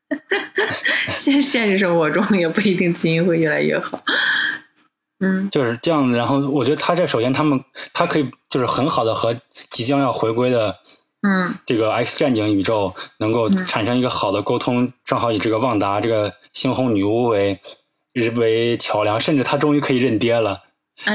[1.08, 4.02] 现现实生活中也不一定基因会越来越好。
[5.20, 6.16] 嗯，就是这样子。
[6.16, 9.36] 然后我觉得他这首先他们他可以就是很好的和
[9.68, 10.76] 即将要回归的
[11.22, 17.60] 嗯这个 X 战警宇宙能够产生一个好的沟通，正好以这个旺达这个猩红女巫为
[18.36, 20.62] 为桥梁，甚至他终于可以认爹了。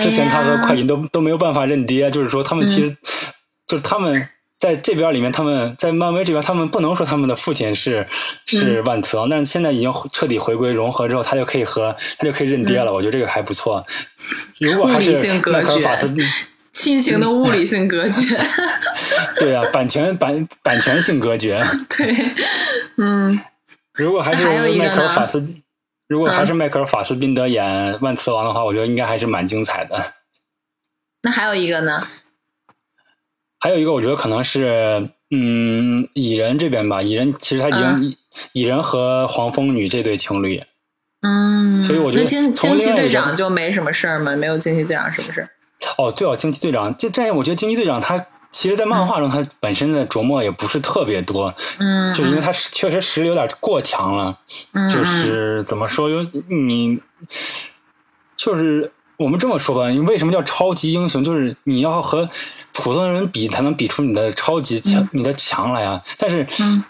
[0.02, 2.98] 之前他和快银都都没有办法认爹，就是说他们其实
[3.68, 4.30] 就是他们
[4.64, 8.08] 在这边里面，他们在漫威这边，他们不能说他们的父亲是
[8.46, 12.94] 是万磁王，但是现在已经彻底回归融合之后，他就可以和他就可以认爹了。
[12.94, 13.86] 我觉得这个还不错。
[14.60, 15.12] 如果还是
[15.52, 16.16] 麦克法斯，
[16.72, 18.22] 亲情的物理性隔绝。
[19.38, 21.62] 对啊，版权版版权性隔绝。
[21.98, 22.16] 对，
[22.96, 23.38] 嗯。
[23.94, 24.46] 如果还是
[24.78, 25.56] 迈克尔法斯。
[26.08, 30.14] 如果还是迈克尔·法斯宾德演万磁王的话，我觉得应该还是蛮精彩的。
[31.24, 32.08] 那还有一个呢？
[33.64, 37.02] 还有一个，我觉得可能是嗯，蚁人这边吧。
[37.02, 38.14] 蚁人其实他已经
[38.52, 40.62] 蚁人和黄蜂女这对情侣，
[41.22, 44.36] 嗯，所以我觉得惊惊奇队长就没什么事儿吗？
[44.36, 45.48] 没有惊奇队长是不是？
[45.98, 48.26] 哦，对哦，惊奇队长这这，我觉得惊奇队长他。
[48.52, 54.38] 其实，在漫画中，他本身的琢磨也不是特别多，嗯，就因为他确实实力有点过强了，
[54.74, 57.00] 嗯，就是怎么说，有你，
[58.38, 61.24] 就是我们这么说吧，你为什么叫超级英雄？
[61.24, 62.30] 就是你要和
[62.72, 66.02] 普通人比，才能比出你的超级强，你的强来啊！
[66.18, 66.48] 但是，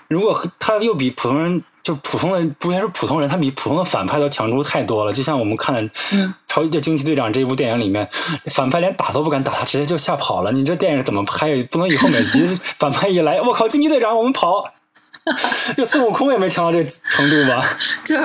[0.07, 1.63] 如果他又比普通人。
[1.84, 5.11] 就普通的，不应该是普通人，他比普通的反派都强出太多了。
[5.11, 5.82] 就像我们看的
[6.47, 8.09] 《超级惊奇队长》这一部电影里面，
[8.45, 10.51] 反派连打都不敢打他，直接就吓跑了。
[10.53, 11.61] 你这电影怎么拍？
[11.63, 12.45] 不能以后每集
[12.80, 14.63] 反派一来，我靠，惊奇队长，我们跑。
[15.78, 17.63] 就孙悟空也没强到这程度吧？
[18.03, 18.15] 就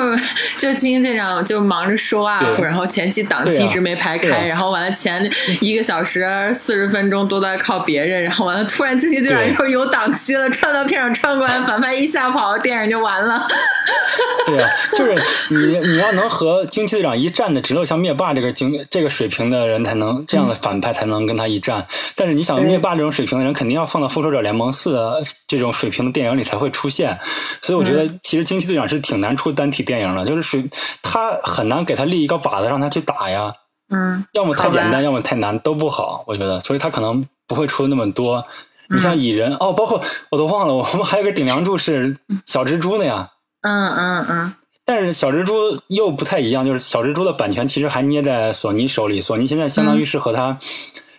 [0.59, 5.31] 就惊奇队长就忙着收 up，然后前期档期一直没排开，然后完了前
[5.61, 13.47] 一个小时四十分钟都在靠别人，然后完了突然惊奇队长又有档期了，串到片场串过来，反派一吓跑，电影就完了。
[14.47, 15.15] 对啊，就是
[15.51, 21.87] 你你要能和惊奇队长一战的，只有像灭霸这个经这个水平的人才能这样的反派才能跟他一战。
[22.17, 26.88] 但是你想灭霸这种水平的人，肯定要放到复仇者联盟四的这种水平的电影里才会出。
[26.89, 27.19] 线，
[27.61, 30.65] 所以我觉得其实惊奇队长是挺难出单体电影的，就是水
[31.03, 33.53] 他很难给他立一个靶子让他去打呀，
[33.91, 38.45] 嗯，要么太简单，要么太难，都不好，我觉得，所以他可能不会出那么多。
[38.91, 42.17] 你像蚁人哦，包括我都忘了，我们还有个顶梁柱是
[42.47, 43.29] 小蜘蛛的呀，
[43.61, 50.59] 嗯嗯嗯，但是小蜘蛛又不太一样，就是小蜘蛛的版权其实还捏在索尼手里，索尼现在相当于是和他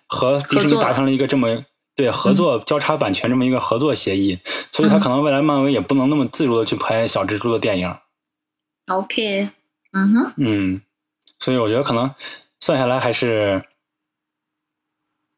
[0.08, 1.64] 和迪士尼达成了一个这么。
[2.00, 4.40] 对合作交叉版权这么一个合作协议，
[4.72, 7.94] 所以他可能未来漫威也不能那么自如的去拍小蜘蛛的电影。
[8.88, 9.50] OK，
[9.92, 10.82] 嗯哼，嗯，
[11.40, 12.16] 所以我觉得可能
[12.62, 13.66] 算下来还是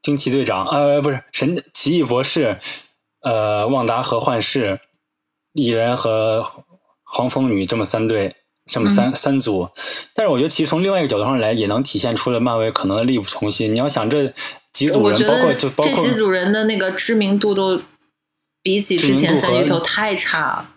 [0.03, 2.59] 惊奇队长，呃，不是神奇异博士，
[3.21, 4.79] 呃，旺达和幻视，
[5.53, 6.45] 蚁人和
[7.03, 8.35] 黄蜂女这么三对，
[8.67, 9.67] 这么三三组。
[10.13, 13.73] 但是我觉得其实从另外一个角度上来，也能体现出了漫威可能的力不从心。
[13.73, 14.31] 你要想这。
[14.81, 17.79] 几组人，包括就包括这几组人的那个知名度都
[18.63, 20.69] 比起之前三巨头太差了。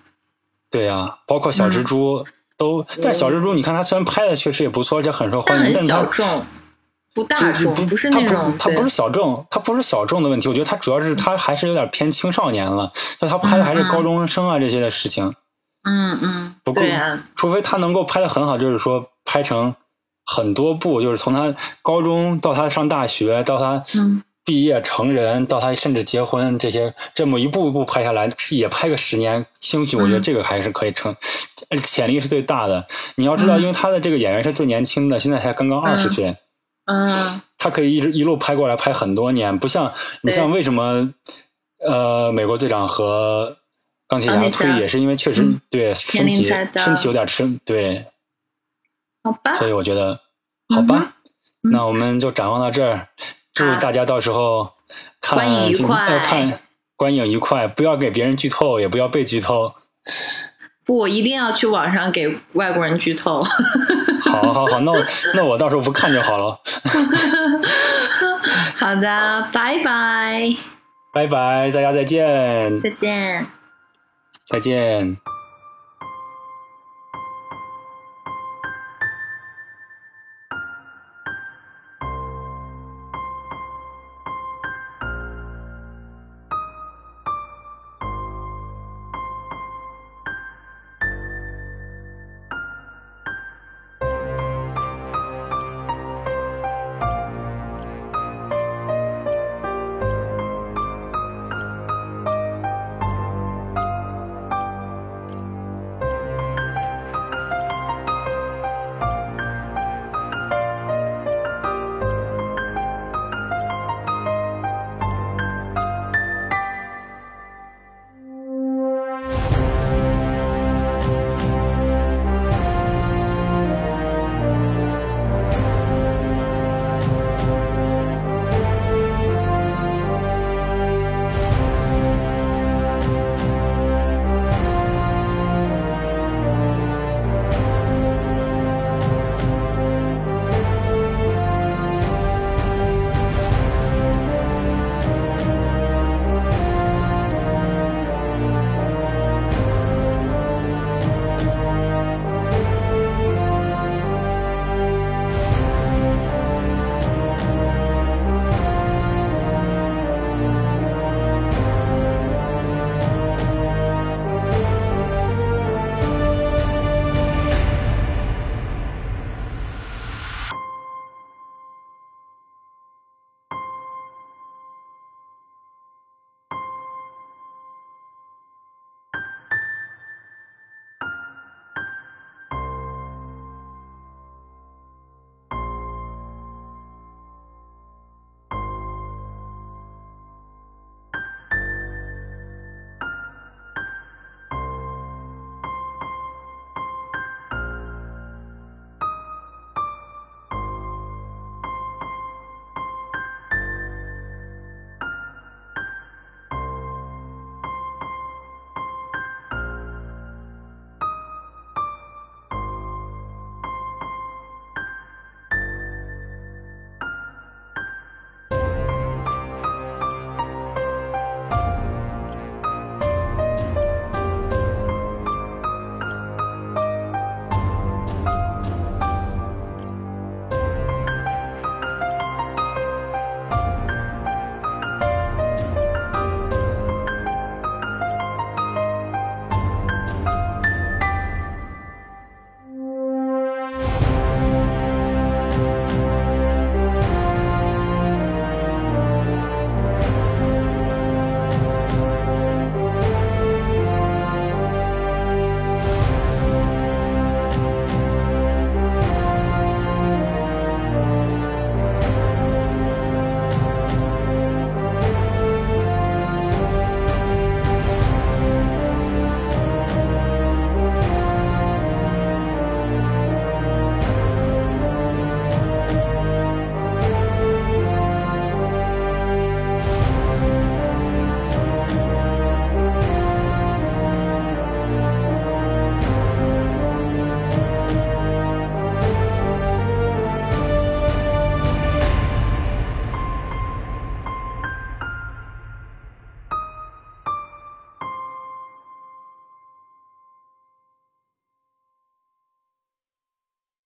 [0.70, 2.26] 对呀，包括小蜘蛛
[2.58, 6.44] 都，但小蜘蛛你看他虽然拍的确实也不错，而且很受欢迎，但很小众，
[7.14, 8.54] 不大众，不是那种。
[8.58, 10.48] 他不是小众，他不是小众的问题。
[10.48, 15.34] 我觉得他主要是他还是有点偏青少年了，就他拍的还是高中生啊这些的事情。
[15.84, 19.74] 嗯嗯，不对啊，除非他能够拍的很好，就是说拍成。
[20.26, 23.84] 很多部就是从他高中到他上大学，到他
[24.44, 31.14] 毕业成人，到他甚至结婚，这些这么一步一步拍下来，也拍个十年，兴许我觉得这个还是可以成，
[31.82, 32.86] 潜力是最大的。
[33.16, 36.36] 你要知道，因为他的这个演员是最年轻的，现在才刚刚二十岁，
[36.86, 41.10] 嗯，他可以一直一路拍过来，拍很多年，不像你像为什么
[41.86, 43.56] 呃，美国队长和
[44.06, 46.44] 钢铁侠退役也是因为确实对身体
[46.76, 48.06] 身体有点吃对。
[49.24, 50.20] 好吧，所以我觉得，
[50.68, 51.14] 好吧，
[51.72, 53.08] 那我们就展望到这儿。
[53.54, 54.72] 祝大家到时候
[55.20, 56.60] 看观影愉快，看
[56.96, 59.74] 观影愉快，不要给别人剧透，也不要被剧透。
[60.84, 63.42] 不，一定要去网上给外国人剧透。
[64.22, 65.04] 好，好，好，那我
[65.34, 66.60] 那我到时候不看就好了。
[68.76, 70.54] 好的，拜拜，
[71.14, 73.46] 拜拜，大家再见，再见，
[74.46, 75.33] 再见。